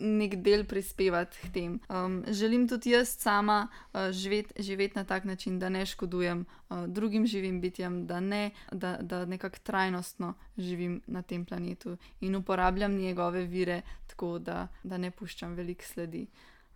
nek 0.00 0.36
del 0.42 0.64
prispevati 0.64 1.36
k 1.42 1.50
tem. 1.52 1.80
Um, 1.88 2.24
želim 2.32 2.68
tudi 2.68 2.90
jaz 2.90 3.08
sama 3.08 3.68
uh, 3.68 4.10
živeti 4.10 4.62
živet 4.62 4.94
na 4.94 5.04
tak 5.04 5.24
način, 5.24 5.58
da 5.58 5.68
ne 5.68 5.86
škodujem 5.86 6.46
uh, 6.70 6.86
drugim 6.86 7.26
živim 7.26 7.60
bitjem, 7.60 8.06
da, 8.06 8.20
ne, 8.20 8.50
da, 8.72 8.96
da 9.00 9.24
nekako 9.24 9.58
trajnostno 9.62 10.34
živim 10.58 11.00
na 11.06 11.22
tem 11.22 11.44
planetu 11.44 11.96
in 12.20 12.36
uporabljam 12.36 12.96
njegove 12.96 13.44
vire 13.44 13.82
tako, 14.06 14.38
da, 14.38 14.68
da 14.82 14.98
ne 14.98 15.10
puščam 15.10 15.54
velik 15.54 15.82
sledi. 15.82 16.26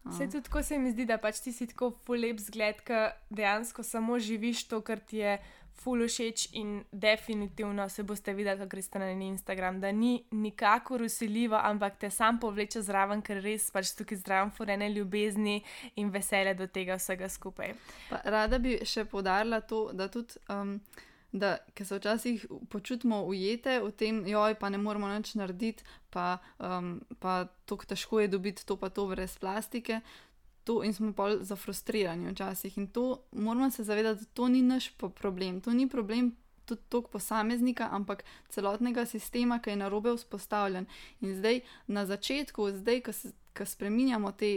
Vse 0.09 0.27
tudi 0.31 0.43
tako 0.43 0.63
se 0.63 0.79
mi 0.79 0.91
zdi, 0.91 1.05
da 1.05 1.19
pač 1.19 1.41
ti 1.45 1.53
si 1.53 1.67
tako 1.67 1.91
fulep 2.07 2.41
zgled, 2.41 2.83
da 2.89 3.13
dejansko 3.31 3.83
samo 3.83 4.19
živiš 4.19 4.65
to, 4.69 4.81
kar 4.81 5.01
ti 5.01 5.21
je 5.21 5.39
ful 5.79 6.03
všeč 6.07 6.49
in 6.59 6.85
definitivno 6.93 7.89
se 7.89 8.03
boste 8.03 8.33
videli, 8.35 8.59
ko 8.59 8.67
greste 8.67 8.99
na 8.99 9.11
Instagram, 9.13 9.81
da 9.81 9.93
ni 9.93 10.25
nikakor 10.31 11.03
usiljivo, 11.03 11.57
ampak 11.63 11.99
te 11.99 12.11
sam 12.11 12.41
povleče 12.41 12.83
zraven, 12.83 13.23
ker 13.23 13.43
res 13.43 13.71
pač 13.71 13.93
tukaj 13.99 14.19
zraven 14.25 14.51
furene 14.51 14.89
ljubezni 14.91 15.61
in 15.97 16.11
veselje 16.11 16.55
do 16.55 16.67
tega 16.67 16.99
vsega 16.99 17.29
skupaj. 17.29 17.75
Pa, 18.11 18.23
rada 18.25 18.59
bi 18.59 18.79
še 18.85 19.05
podarila 19.05 19.61
to, 19.61 19.91
da 19.93 20.09
tudi. 20.09 20.41
Um, 20.49 20.81
Da, 21.33 21.59
se 21.85 21.99
včasih 21.99 22.47
počutimo 22.71 23.21
ujete 23.23 23.81
v 23.85 23.91
tem, 23.93 24.23
joj, 24.27 24.55
pa 24.55 24.71
ne 24.73 24.79
moramo 24.79 25.09
nič 25.13 25.35
narediti, 25.37 25.85
pa, 26.11 26.39
um, 26.57 27.01
pa 27.21 27.53
tako 27.69 27.85
težko 27.85 28.21
je 28.21 28.29
dobiti 28.29 28.65
to, 28.67 28.77
pa 28.77 28.89
to 28.89 29.05
brez 29.07 29.37
plastike 29.37 30.01
to 30.69 30.85
in 30.85 30.93
smo 30.93 31.13
pa 31.13 31.37
zafrustrirani 31.41 32.29
včasih. 32.31 32.79
In 32.79 32.87
to 32.87 33.23
moramo 33.33 33.71
se 33.71 33.85
zavedati, 33.85 34.21
da 34.21 34.27
to 34.35 34.49
ni 34.49 34.63
naš 34.63 34.91
problem, 35.15 35.61
to 35.61 35.73
ni 35.73 35.89
problem. 35.89 36.37
Tudi 36.69 36.85
tok 36.93 37.09
posameznika, 37.09 37.89
ampak 37.97 38.25
celotnega 38.53 39.07
sistema, 39.09 39.57
ki 39.59 39.73
je 39.73 39.77
na 39.81 39.89
robe 39.89 40.13
vzpostavljen. 40.17 40.87
In 41.21 41.37
zdaj, 41.37 41.63
na 41.87 42.05
začetku, 42.07 42.71
zdaj, 42.83 43.01
ko, 43.07 43.13
se, 43.13 43.33
ko 43.57 43.65
spremenjamo 43.65 44.33
te, 44.33 44.51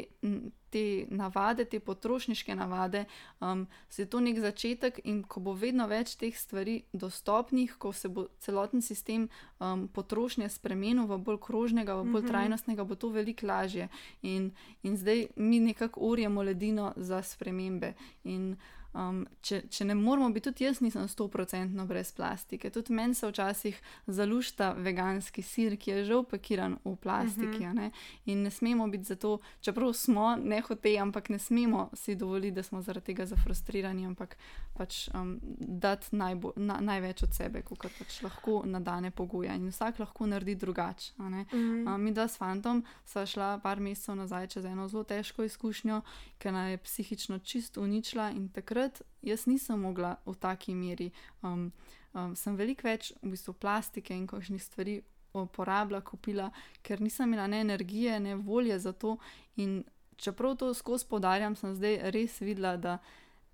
te 0.69 1.05
navade, 1.09 1.65
te 1.65 1.79
potrošniške 1.79 2.55
navade, 2.55 3.05
um, 3.39 3.63
se 3.89 4.01
je 4.01 4.09
to 4.09 4.19
nek 4.19 4.39
začetek, 4.39 4.99
in 5.03 5.23
ko 5.23 5.39
bo 5.39 5.53
vedno 5.55 5.87
več 5.87 6.17
teh 6.19 6.35
stvari 6.37 6.81
dostopnih, 6.93 7.77
ko 7.79 7.93
se 7.93 8.11
bo 8.11 8.27
celoten 8.43 8.83
sistem 8.83 9.29
um, 9.59 9.87
potrošnje 9.87 10.49
spremenil 10.49 11.07
v 11.07 11.19
bolj 11.23 11.39
krožnega, 11.47 11.95
v 12.01 12.11
bolj 12.11 12.25
mhm. 12.25 12.33
trajnostnega, 12.33 12.87
bo 12.87 12.99
to 12.99 13.09
veliko 13.15 13.47
lažje. 13.47 13.87
In, 14.21 14.51
in 14.83 14.99
zdaj 14.99 15.27
mi 15.35 15.63
nekako 15.63 16.11
urjamo 16.11 16.43
ledino 16.43 16.93
za 16.95 17.23
spremembe. 17.23 17.95
In, 18.23 18.55
Um, 18.93 19.21
če, 19.39 19.61
če 19.71 19.85
ne 19.87 19.95
moramo 19.95 20.27
biti, 20.35 20.49
tudi 20.49 20.65
jaz 20.65 20.81
nisem 20.83 21.05
100% 21.07 21.85
brez 21.87 22.09
plastike. 22.11 22.69
Tudi 22.75 22.91
meni 22.93 23.15
se 23.15 23.29
včasih 23.29 23.77
zalušta 24.11 24.73
veganski 24.83 25.41
sir, 25.41 25.77
ki 25.79 25.91
je 25.91 26.01
že 26.09 26.17
upakiran 26.19 26.75
v 26.83 26.95
plastiki. 26.99 27.63
Uh 27.63 27.71
-huh. 27.71 27.73
ne? 27.73 27.91
In 28.25 28.43
ne 28.43 28.51
smemo 28.51 28.87
biti 28.87 29.03
zato, 29.03 29.39
čeprav 29.61 29.93
smo 29.93 30.35
nehote, 30.35 30.97
ampak 30.97 31.29
ne 31.29 31.39
smemo 31.39 31.89
si 31.93 32.15
dovoliti, 32.15 32.55
da 32.55 32.63
smo 32.63 32.81
zaradi 32.81 33.05
tega 33.05 33.25
zafrustrirani, 33.25 34.05
ampak 34.05 34.37
pač 34.73 35.09
um, 35.13 35.39
dati 35.59 36.15
najbo, 36.15 36.51
na, 36.55 36.79
največ 36.81 37.23
od 37.23 37.33
sebe, 37.33 37.61
kot 37.61 37.79
pač 37.99 38.21
lahko 38.21 38.63
na 38.65 38.79
dane 38.79 39.11
pogoje. 39.11 39.55
In 39.55 39.67
vsak 39.67 39.99
lahko 39.99 40.27
naredi 40.27 40.55
drugače. 40.55 41.13
Uh 41.17 41.25
-huh. 41.25 41.95
um, 41.95 42.01
mi, 42.01 42.11
da 42.11 42.27
s 42.27 42.37
fantom, 42.37 42.83
sva 43.05 43.25
šla 43.25 43.59
par 43.63 43.79
mesecev 43.79 44.15
nazaj 44.15 44.47
čez 44.47 44.65
eno 44.65 44.87
zelo 44.87 45.03
težko 45.03 45.43
izkušnjo, 45.43 46.01
ki 46.37 46.51
nas 46.51 46.69
je 46.69 46.77
psihično 46.77 47.39
čist 47.39 47.77
uničila 47.77 48.31
in 48.31 48.49
takrat 48.49 48.80
takrat 48.81 49.01
jaz 49.21 49.45
nisem 49.45 49.79
mogla 49.79 50.17
v 50.25 50.35
taki 50.35 50.75
meri. 50.75 51.11
Um, 51.43 51.71
um, 52.13 52.35
sem 52.35 52.55
veliko 52.55 52.87
več 52.87 53.13
v 53.21 53.33
bistvu 53.33 53.53
plastike 53.53 54.13
in 54.13 54.27
kakšnih 54.27 54.61
stvari 54.61 55.01
uporabljala, 55.33 56.03
kupila, 56.03 56.51
ker 56.83 57.01
nisem 57.01 57.29
imela 57.29 57.47
ne 57.47 57.61
energije, 57.61 58.19
ne 58.19 58.35
volje 58.35 58.79
za 58.79 58.91
to. 58.91 59.17
In 59.55 59.83
čeprav 60.17 60.57
to 60.57 60.73
skozi 60.73 61.07
podarjam, 61.07 61.55
sem 61.55 61.75
zdaj 61.75 62.11
res 62.11 62.41
videla, 62.41 62.75
da 62.77 62.97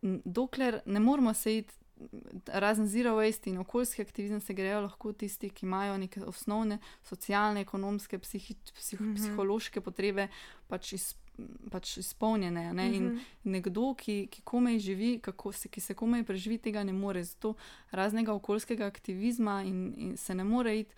dokler 0.02 0.82
ne 0.86 1.00
moramo 1.00 1.34
se 1.34 1.58
iti. 1.58 1.74
Razen 2.54 2.86
zero 2.86 3.16
waste 3.18 3.50
in 3.50 3.58
okoljski 3.58 4.04
aktivizem 4.04 4.38
se 4.40 4.54
grejo 4.54 4.84
lahko 4.84 5.16
tisti, 5.18 5.50
ki 5.50 5.66
imajo 5.66 5.96
neke 5.98 6.22
osnovne 6.30 6.78
socialne, 7.02 7.64
ekonomske, 7.66 8.20
psihi, 8.22 8.54
psih, 8.54 9.02
mm 9.02 9.06
-hmm. 9.08 9.16
psihološke 9.16 9.82
potrebe 9.82 10.28
pač 10.68 10.94
izpolniti 10.94 11.27
pač 11.72 11.98
izpolnjene. 11.98 12.74
Ne? 12.74 12.88
In 12.96 13.04
mhm. 13.04 13.18
nekdo, 13.44 13.94
ki, 13.98 14.28
ki 14.32 14.42
komaj 14.44 14.80
živi, 14.80 15.12
se, 15.54 15.70
ki 15.70 15.82
se 15.82 15.94
komaj 15.94 16.24
preživi, 16.24 16.58
tega 16.58 16.84
ne 16.84 16.94
more. 16.94 17.24
Zato 17.24 17.54
raznega 17.92 18.34
okoljskega 18.34 18.86
aktivizma 18.86 19.62
in, 19.64 19.94
in 19.98 20.18
se 20.18 20.36
ne 20.36 20.44
more 20.44 20.80
iti. 20.80 20.96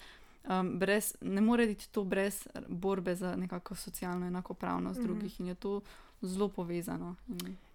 Um, 0.50 0.80
brez, 0.80 1.14
ne 1.22 1.42
more 1.42 1.66
biti 1.68 1.90
to 1.92 2.04
brez 2.04 2.48
borbe 2.68 3.16
za 3.16 3.36
nekako 3.36 3.76
socialno 3.76 4.28
enakopravnost 4.28 5.00
mm 5.00 5.04
-hmm. 5.04 5.08
drugih, 5.08 5.40
in 5.40 5.48
je 5.48 5.56
to 5.56 5.82
zelo 6.22 6.48
povezano. 6.48 7.16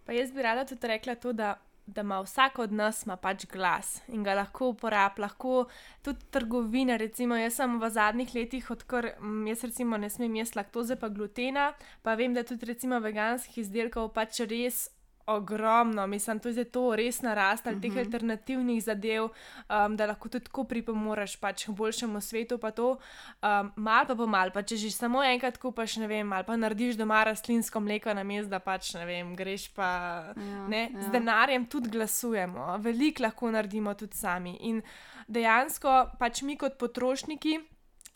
Pa 0.04 0.12
jaz 0.12 0.32
bi 0.32 0.42
rada 0.42 0.64
tudi 0.64 0.86
rekla 0.86 1.14
to, 1.14 1.32
da 1.32 1.54
da 1.86 2.00
ima 2.00 2.20
vsak 2.20 2.58
od 2.58 2.72
nas 2.72 3.04
pač 3.22 3.46
glas 3.46 4.00
in 4.08 4.22
ga 4.24 4.34
lahko 4.34 4.68
uporablja, 4.72 5.26
lahko 5.26 5.66
tudi 6.02 6.24
trgovine. 6.30 6.98
Recimo, 6.98 7.36
jaz 7.36 7.60
sem 7.60 7.78
v 7.80 7.90
zadnjih 7.90 8.34
letih, 8.34 8.70
odkar 8.70 9.14
mm, 9.20 9.46
jaz 9.52 9.64
recimo 9.64 9.96
ne 9.96 10.10
smem 10.10 10.36
jesti 10.36 10.58
laktoze, 10.58 10.96
pa 10.96 11.08
glutena, 11.08 11.72
pa 12.02 12.14
vem, 12.14 12.34
da 12.34 12.42
tudi 12.42 12.66
recimo 12.66 13.00
veganskih 13.00 13.58
izdelkov 13.58 14.12
pač 14.16 14.40
res 14.48 14.88
ogromno, 15.26 16.06
mislim, 16.06 16.38
da 16.38 16.48
je 16.48 16.64
to 16.64 16.96
res 16.96 17.22
naraslo, 17.22 17.72
uh 17.72 17.78
-huh. 17.78 17.82
teh 17.82 17.90
mhm. 17.90 17.98
alternativnih 17.98 18.84
zadev, 18.84 19.24
um, 19.24 19.96
da 19.96 20.06
lahko 20.06 20.28
tudi 20.28 20.44
tako 20.44 20.64
pripomoreš 20.64 21.36
pač 21.36 21.64
k 21.64 21.70
boljšemu 21.70 22.20
svetu. 22.20 22.58
Pa 22.58 22.70
to, 22.70 22.90
um, 22.90 23.72
mal 23.76 24.06
pa 24.06 24.14
pomal, 24.14 24.50
pa 24.50 24.62
če 24.62 24.76
že 24.76 24.90
samo 24.90 25.22
enkrat 25.22 25.58
kupaš, 25.58 25.96
ne 25.96 26.06
vem, 26.06 26.32
ali 26.32 26.44
pa 26.44 26.56
narediš 26.56 26.96
doma 26.96 27.24
rastlinsko 27.24 27.80
mleko 27.80 28.14
na 28.14 28.22
mestu, 28.22 28.50
da 28.50 28.58
pač 28.58 28.94
ne 28.94 29.06
vem, 29.06 29.36
greš 29.36 29.68
pa 29.74 29.84
ja, 30.36 30.68
ne, 30.68 30.90
ja. 30.94 31.02
z 31.02 31.10
denarjem 31.10 31.66
tudi 31.66 31.90
glasujemo, 31.90 32.78
veliko 32.78 33.22
lahko 33.22 33.50
naredimo 33.50 33.94
tudi 33.94 34.16
sami. 34.16 34.58
In 34.60 34.82
dejansko 35.28 36.10
pač 36.18 36.42
mi 36.42 36.56
kot 36.56 36.78
potrošniki 36.78 37.60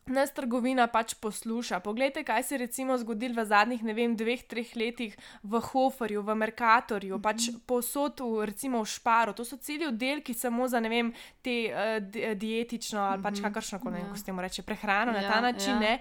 nas 0.09 0.33
trgovina 0.33 0.87
pač 0.87 1.15
posluša. 1.15 1.81
Poglejte, 1.81 2.25
kaj 2.25 2.43
se 2.43 2.55
je 2.55 2.59
recimo 2.59 2.99
zgodilo 2.99 3.43
v 3.43 3.45
zadnjih, 3.47 3.83
ne 3.85 3.95
vem, 3.95 4.17
dveh, 4.17 4.43
treh 4.49 4.75
letih 4.77 5.17
v 5.43 5.61
Hoferju, 5.61 6.23
v 6.23 6.35
Merkatorju, 6.35 7.17
mm 7.17 7.21
-hmm. 7.21 7.23
pač 7.23 7.51
posod, 7.67 8.21
v, 8.21 8.47
recimo 8.47 8.83
v 8.83 8.89
Šparu. 8.89 9.33
To 9.33 9.45
so 9.45 9.57
celi 9.57 9.87
oddelki 9.87 10.35
samo 10.35 10.69
za, 10.69 10.81
ne 10.81 10.89
vem, 10.89 11.13
te 11.43 11.71
uh, 11.71 12.35
dietično 12.35 13.01
ali 13.01 13.23
pač 13.23 13.35
mhm. 13.35 13.43
kakršno 13.43 13.79
koli, 13.79 13.99
ja. 13.99 14.11
ko 14.11 14.17
se 14.17 14.25
temu 14.25 14.41
reče, 14.41 14.63
prehrano 14.63 15.13
ja, 15.13 15.21
na 15.21 15.29
ta 15.29 15.41
način. 15.41 15.83
Ja. 15.83 15.99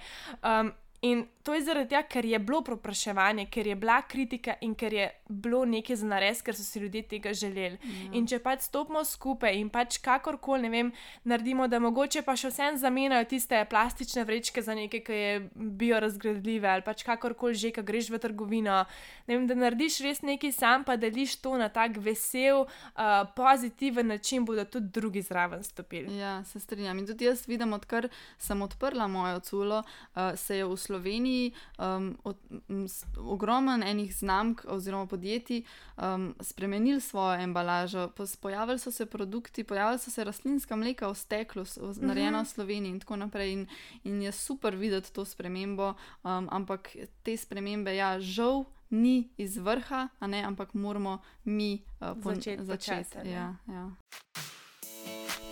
Um, 0.61 0.71
In 1.01 1.27
to 1.43 1.53
je 1.53 1.61
zaradi 1.61 1.89
tega, 1.89 2.01
ker 2.09 2.25
je 2.25 2.39
bilo 2.39 2.63
popraševanje, 2.65 3.45
ker 3.53 3.67
je 3.67 3.75
bila 3.75 4.01
kritika 4.01 4.55
in 4.61 4.73
ker 4.75 4.93
je 4.93 5.05
bilo 5.29 5.61
nekaj 5.65 5.95
za 5.95 6.07
nares, 6.09 6.41
ker 6.41 6.55
so 6.57 6.63
si 6.63 6.79
ljudje 6.79 7.03
tega 7.07 7.33
želeli. 7.33 7.77
Ja. 7.77 8.09
In 8.17 8.25
če 8.27 8.39
pač 8.43 8.65
stopimo 8.65 9.03
skupaj 9.05 9.55
in 9.55 9.69
pač 9.69 9.99
kakorkoli, 10.03 10.65
ne 10.65 10.71
vem, 10.73 10.89
naredimo, 11.23 11.67
da 11.71 11.79
mogoče 11.79 12.23
pa 12.25 12.35
še 12.35 12.49
vsem 12.51 12.79
zamenjajo 12.81 13.27
tiste 13.29 13.61
plastične 13.69 14.25
vrečke 14.27 14.63
za 14.65 14.75
nekaj, 14.75 15.03
ki 15.05 15.19
je 15.19 15.35
biorazgradljive 15.55 16.67
ali 16.71 16.83
pač 16.83 17.05
kakorkoli 17.07 17.55
že, 17.55 17.71
ki 17.71 17.85
greš 17.85 18.09
v 18.11 18.21
trgovino. 18.25 18.81
Ne 19.29 19.37
vem, 19.37 19.47
da 19.47 19.55
narediš 19.55 20.01
res 20.03 20.23
nekaj 20.25 20.51
sam, 20.57 20.83
pa 20.83 20.97
deliš 20.97 21.37
to 21.45 21.53
na 21.61 21.69
tak 21.69 22.01
vesel, 22.01 22.65
uh, 22.65 23.21
pozitiven 23.37 24.09
način, 24.11 24.43
bodo 24.43 24.65
tudi 24.65 24.89
drugi 24.97 25.21
zraven 25.21 25.63
stopili. 25.63 26.17
Ja, 26.17 26.41
se 26.43 26.59
strinjam. 26.59 26.97
In 26.97 27.07
tudi 27.07 27.29
jaz 27.29 27.45
vidim, 27.47 27.77
odkar 27.77 28.09
sem 28.41 28.65
odprla 28.65 29.07
mojo 29.07 29.39
culo, 29.45 29.83
uh, 29.85 30.33
se 30.35 30.57
je 30.59 30.65
v 30.65 30.75
Sloveniji 30.87 31.51
um, 31.77 32.15
od, 32.23 32.37
m, 32.69 32.87
s, 32.87 33.03
ogromen 33.17 33.83
enih 33.83 34.15
znamk 34.15 34.65
oziroma 34.67 35.05
podjetij 35.05 35.63
um, 35.97 36.35
spremenili 36.39 37.01
svojo 37.01 37.41
embalažo. 37.43 38.09
Pojavili 38.41 38.79
so 38.79 38.91
se 38.91 39.05
produkti, 39.05 39.63
pojavili 39.63 39.99
so 39.99 40.11
se 40.11 40.23
rastlinska 40.23 40.75
mleka 40.75 41.11
v 41.11 41.15
steklu, 41.15 41.65
narejena 41.99 42.41
v 42.43 42.47
Sloveniji 42.47 42.91
in 42.95 42.99
tako 42.99 43.15
naprej. 43.15 43.53
In, 43.53 43.67
in 44.03 44.21
je 44.21 44.31
super 44.31 44.75
videti 44.75 45.13
to 45.13 45.25
spremembo, 45.25 45.93
um, 46.23 46.47
ampak 46.51 46.95
te 47.23 47.37
spremembe, 47.37 47.95
ja, 47.95 48.19
žal. 48.19 48.65
Ni 48.89 49.27
iz 49.35 49.57
vrha, 49.59 50.07
ne, 50.21 50.39
ampak 50.47 50.71
moramo 50.73 51.19
mi 51.43 51.83
uh, 51.99 52.15
začeti. 52.23 52.63
začeti 52.63 53.17
ja, 53.27 53.55
ja. 53.67 53.91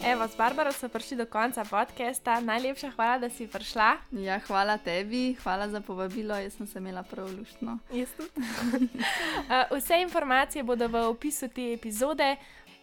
Evo, 0.05 0.27
s 0.27 0.35
Barbaro 0.37 0.71
smo 0.71 0.89
prišli 0.89 1.17
do 1.17 1.25
konca 1.25 1.65
podcasta. 1.65 2.39
Najlepša 2.39 2.91
hvala, 2.91 3.17
da 3.17 3.29
si 3.29 3.47
prišla. 3.47 3.97
Ja, 4.11 4.39
hvala 4.39 4.77
tebi, 4.77 5.35
hvala 5.43 5.69
za 5.69 5.81
povabilo. 5.81 6.35
Jaz 6.35 6.53
sem 6.53 6.67
se 6.67 6.79
imela 6.79 7.03
prav 7.03 7.27
luštno. 7.37 7.79
Vse 9.77 10.01
informacije 10.01 10.63
bodo 10.63 10.87
v 10.87 11.07
opisu 11.09 11.47
te 11.47 11.73
epizode. 11.73 12.35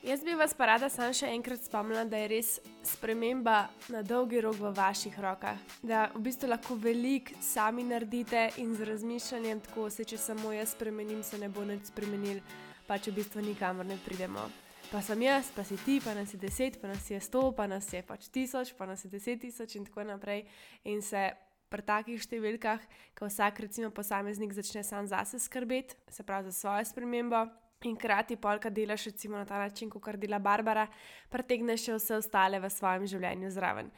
Jaz 0.03 0.25
bi 0.25 0.35
vas 0.35 0.55
pa 0.55 0.67
rada 0.67 0.89
samo 0.91 1.13
še 1.15 1.29
enkrat 1.31 1.63
spomnila, 1.63 2.03
da 2.05 2.19
je 2.19 2.29
res 2.29 2.49
sprememba 2.83 3.69
na 3.89 4.03
dolgi 4.03 4.41
rok 4.43 4.59
v 4.59 4.73
vaših 4.75 5.21
rokah. 5.23 5.61
Da 5.83 6.09
v 6.15 6.25
bistvu 6.27 6.51
lahko 6.51 6.75
veliko 6.75 7.39
sami 7.41 7.85
naredite 7.87 8.49
in 8.57 8.75
z 8.75 8.89
razmišljanjem, 8.89 9.61
tako 9.69 9.87
se 9.91 10.05
če 10.05 10.19
samo 10.19 10.51
jaz 10.53 10.75
spremenim, 10.75 11.23
se 11.23 11.39
ne 11.39 11.49
bo 11.49 11.63
nič 11.63 11.95
spremenil, 11.95 12.43
pa 12.91 12.99
če 12.99 13.15
v 13.15 13.23
bistvu 13.23 13.47
nikamor 13.47 13.87
ne 13.87 14.01
pridemo 14.03 14.51
pa 14.93 15.01
sem 15.01 15.23
jaz, 15.25 15.49
pa 15.57 15.65
si 15.65 15.79
ti, 15.81 16.01
pa 16.05 16.13
nas 16.13 16.35
je 16.35 16.39
deset, 16.39 16.77
pa 16.77 16.89
nas 16.89 17.07
je 17.09 17.17
sto, 17.21 17.49
pa 17.57 17.65
nas 17.65 17.89
je 17.89 18.03
pač 18.05 18.29
tisoč, 18.29 18.75
pa 18.77 18.85
nas 18.85 19.01
je 19.05 19.09
deset 19.09 19.41
tisoč 19.41 19.79
in 19.81 19.87
tako 19.89 20.05
naprej. 20.05 20.45
In 20.85 21.01
se 21.01 21.31
pri 21.73 21.81
takih 21.81 22.21
številkah, 22.21 22.85
ko 23.17 23.25
vsak, 23.31 23.63
recimo, 23.65 23.89
posameznik 23.89 24.53
začne 24.53 24.85
sam 24.85 25.09
zase 25.09 25.41
skrbeti, 25.41 25.97
se 26.13 26.21
pravi 26.29 26.53
za 26.53 26.59
svojo 26.59 26.85
spremembo. 26.85 27.47
In 27.89 27.97
krati 27.97 28.37
polka 28.37 28.71
delaš, 28.71 29.09
recimo 29.11 29.41
na 29.41 29.49
ta 29.49 29.57
način, 29.59 29.89
kot 29.91 30.21
dela 30.21 30.39
Barbara, 30.39 30.85
pretegneš 31.33 31.89
še 31.89 31.97
vse 31.97 32.19
ostale 32.21 32.61
v 32.61 32.71
svojem 32.71 33.09
življenju 33.09 33.49
zraven. 33.51 33.89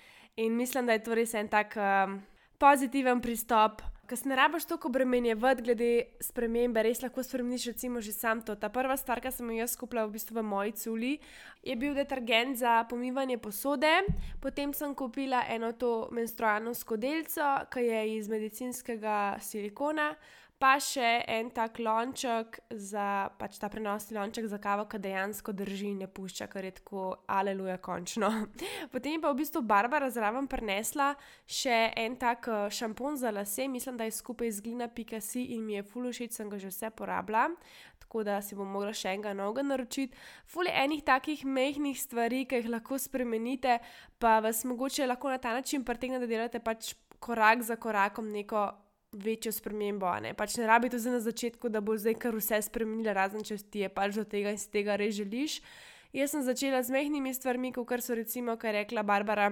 In 0.41 0.55
mislim, 0.57 0.87
da 0.87 0.95
je 0.95 1.03
to 1.05 1.19
res 1.19 1.35
en 1.35 1.51
tak 1.51 1.75
um, 1.77 2.17
pozitiven 2.57 3.21
pristop, 3.21 3.83
Ker 4.07 4.19
se 4.19 4.29
ne 4.29 4.37
rabiš 4.37 4.67
toliko 4.69 4.89
obremenjevati 4.89 5.63
glede 5.63 5.91
spremembe, 6.21 6.83
res 6.85 7.01
lahko 7.03 7.23
spremeniš, 7.25 7.67
recimo, 7.73 8.03
že 8.05 8.13
sam 8.13 8.43
to. 8.45 8.57
Ta 8.61 8.69
prva 8.69 8.97
stvar, 9.01 9.23
ki 9.25 9.33
sem 9.33 9.49
jo 9.51 9.59
jaz 9.63 9.77
kupila 9.81 10.05
v, 10.05 10.13
bistvu 10.19 10.37
v 10.39 10.45
moji 10.45 10.73
culi, 10.77 11.13
je 11.65 11.77
bil 11.81 11.97
detergent 11.97 12.61
za 12.61 12.83
pomivanje 12.91 13.39
posode. 13.41 13.93
Potem 14.45 14.77
sem 14.77 14.95
kupila 14.95 15.47
eno 15.49 15.73
to 15.73 16.11
menstrualno 16.13 16.75
skodelico, 16.77 17.49
ki 17.73 17.89
je 17.89 18.07
iz 18.19 18.29
medicinskega 18.29 19.37
silikona 19.41 20.13
pa 20.65 20.79
še 20.81 21.09
en 21.29 21.51
tak 21.53 21.77
lonček 21.77 22.57
za 22.73 23.29
pač 23.37 23.59
ta 23.61 23.69
prenosni 23.69 24.17
lonček 24.17 24.47
za 24.49 24.57
kavo, 24.57 24.87
ki 24.89 24.97
dejansko 25.05 25.53
drži 25.53 25.91
in 25.93 25.99
ne 26.01 26.07
pušča, 26.09 26.47
kar 26.49 26.65
je 26.65 26.71
tako 26.79 27.03
aleluja, 27.29 27.77
končno. 27.85 28.31
Potem 28.95 29.21
pa 29.21 29.29
v 29.35 29.43
bistvu 29.43 29.61
Barbara 29.61 30.09
zraven 30.09 30.49
prenesla 30.49 31.11
še 31.45 31.93
en 32.01 32.17
tak 32.17 32.49
eh, 32.49 32.71
šampon 32.73 33.19
za 33.21 33.29
lase, 33.35 33.67
mislim, 33.69 33.99
da 34.01 34.09
je 34.09 34.15
skupaj 34.17 34.55
z 34.57 34.65
glina 34.65 34.89
Pikasi 34.89 35.51
in 35.53 35.67
mi 35.67 35.77
je 35.77 35.83
fulušič, 35.85 36.33
sem 36.33 36.49
ga 36.49 36.57
že 36.63 36.73
vse 36.73 36.89
porabila. 36.97 37.51
Tako 38.01 38.25
da 38.25 38.39
si 38.41 38.57
bom 38.57 38.71
mogla 38.71 38.95
še 38.97 39.13
enega 39.13 39.35
novega 39.37 39.67
naročiti. 39.69 40.17
Fuli 40.49 40.73
enih 40.73 41.05
takih 41.05 41.45
mehkih 41.45 42.01
stvari, 42.01 42.47
ki 42.49 42.63
jih 42.63 42.71
lahko 42.73 42.97
spremenite, 42.97 43.83
pa 44.17 44.39
vas 44.41 44.65
mogoče 44.65 45.11
lahko 45.13 45.29
na 45.29 45.37
ta 45.37 45.53
način 45.53 45.85
pritegne, 45.85 46.23
da 46.25 46.31
delate 46.31 46.65
pač 46.65 46.95
korak 47.21 47.61
za 47.69 47.77
korakom 47.77 48.33
neko 48.33 48.65
večjo 49.15 49.53
spremembo. 49.53 50.11
Ne? 50.21 50.35
Pač 50.35 50.57
ne 50.59 50.67
rabi 50.67 50.91
to 50.91 50.99
zdaj 50.99 51.19
na 51.19 51.21
začetku, 51.25 51.69
da 51.69 51.81
bo 51.81 51.97
zdaj 51.97 52.19
kar 52.21 52.37
vse 52.37 52.61
spremenila, 52.67 53.15
razen 53.17 53.47
če 53.47 53.59
ti 53.71 53.85
je 53.85 53.89
pač 53.89 54.19
do 54.19 54.25
tega 54.29 54.55
in 54.55 54.61
si 54.61 54.71
tega 54.71 54.99
res 55.01 55.15
želiš. 55.17 55.61
Jaz 56.15 56.31
sem 56.31 56.45
začela 56.47 56.83
z 56.83 56.95
mehkimi 56.95 57.35
stvarmi, 57.35 57.73
kot 57.75 58.03
so 58.03 58.15
recimo, 58.15 58.55
kar 58.57 58.75
je 58.75 58.85
rekla 58.85 59.03
Barbara 59.03 59.51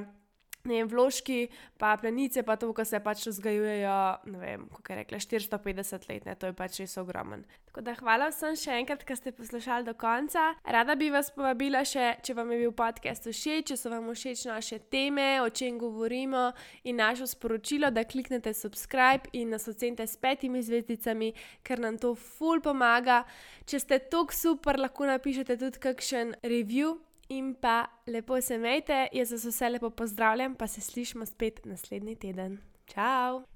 ne 0.64 0.78
vem, 0.78 0.88
vložki, 0.88 1.48
pa 1.78 1.96
plenice, 1.98 2.42
pa 2.46 2.56
to, 2.56 2.70
kar 2.76 2.86
se 2.86 3.00
pač 3.02 3.26
vzgajujejo, 3.26 3.98
ne 4.30 4.38
vem, 4.38 4.66
kako 4.76 4.92
je 4.92 4.98
rekla, 5.00 5.18
450 5.24 6.08
let, 6.10 6.28
ne, 6.28 6.36
to 6.38 6.50
je 6.50 6.56
pač 6.56 6.78
res 6.82 6.94
ogromen. 7.02 7.42
Tako 7.66 7.84
da 7.86 7.94
hvala 7.98 8.28
vsem 8.30 8.56
še 8.58 8.78
enkrat, 8.82 9.02
ker 9.08 9.18
ste 9.18 9.32
poslušali 9.34 9.88
do 9.88 9.94
konca. 9.98 10.52
Rada 10.76 10.94
bi 10.98 11.10
vas 11.10 11.32
povabila 11.34 11.82
še, 11.88 12.12
če 12.22 12.36
vam 12.38 12.52
je 12.52 12.60
bil 12.62 12.74
podcast 12.78 13.26
všeč, 13.26 13.72
če 13.72 13.78
so 13.80 13.92
vam 13.92 14.10
všeč 14.12 14.46
naše 14.50 14.78
teme, 14.92 15.40
o 15.42 15.48
čem 15.50 15.80
govorimo 15.80 16.50
in 16.84 17.00
naše 17.00 17.26
sporočilo, 17.32 17.90
da 17.90 18.06
kliknete 18.06 18.54
subscribe 18.54 19.32
in 19.32 19.54
nas 19.56 19.66
ocenite 19.70 20.06
s 20.06 20.20
petimi 20.20 20.62
zvezdicami, 20.62 21.32
ker 21.66 21.82
nam 21.82 21.98
to 21.98 22.14
ful 22.14 22.62
pomaga. 22.62 23.22
Če 23.66 23.82
ste 23.82 24.02
tok 24.12 24.36
super, 24.36 24.78
lahko 24.78 25.08
napišete 25.08 25.58
tudi 25.58 25.82
kakšen 25.82 26.36
review 26.44 27.00
in 27.38 27.54
pa 27.54 27.86
lepo 28.06 28.40
se 28.40 28.54
imejte, 28.54 29.08
jaz 29.12 29.32
vas 29.32 29.44
vse 29.44 29.68
lepo 29.68 29.90
pozdravljam, 29.90 30.54
pa 30.54 30.66
se 30.66 30.80
slišimo 30.80 31.26
spet 31.26 31.64
naslednji 31.64 32.16
teden. 32.16 32.58
Ciao! 32.86 33.42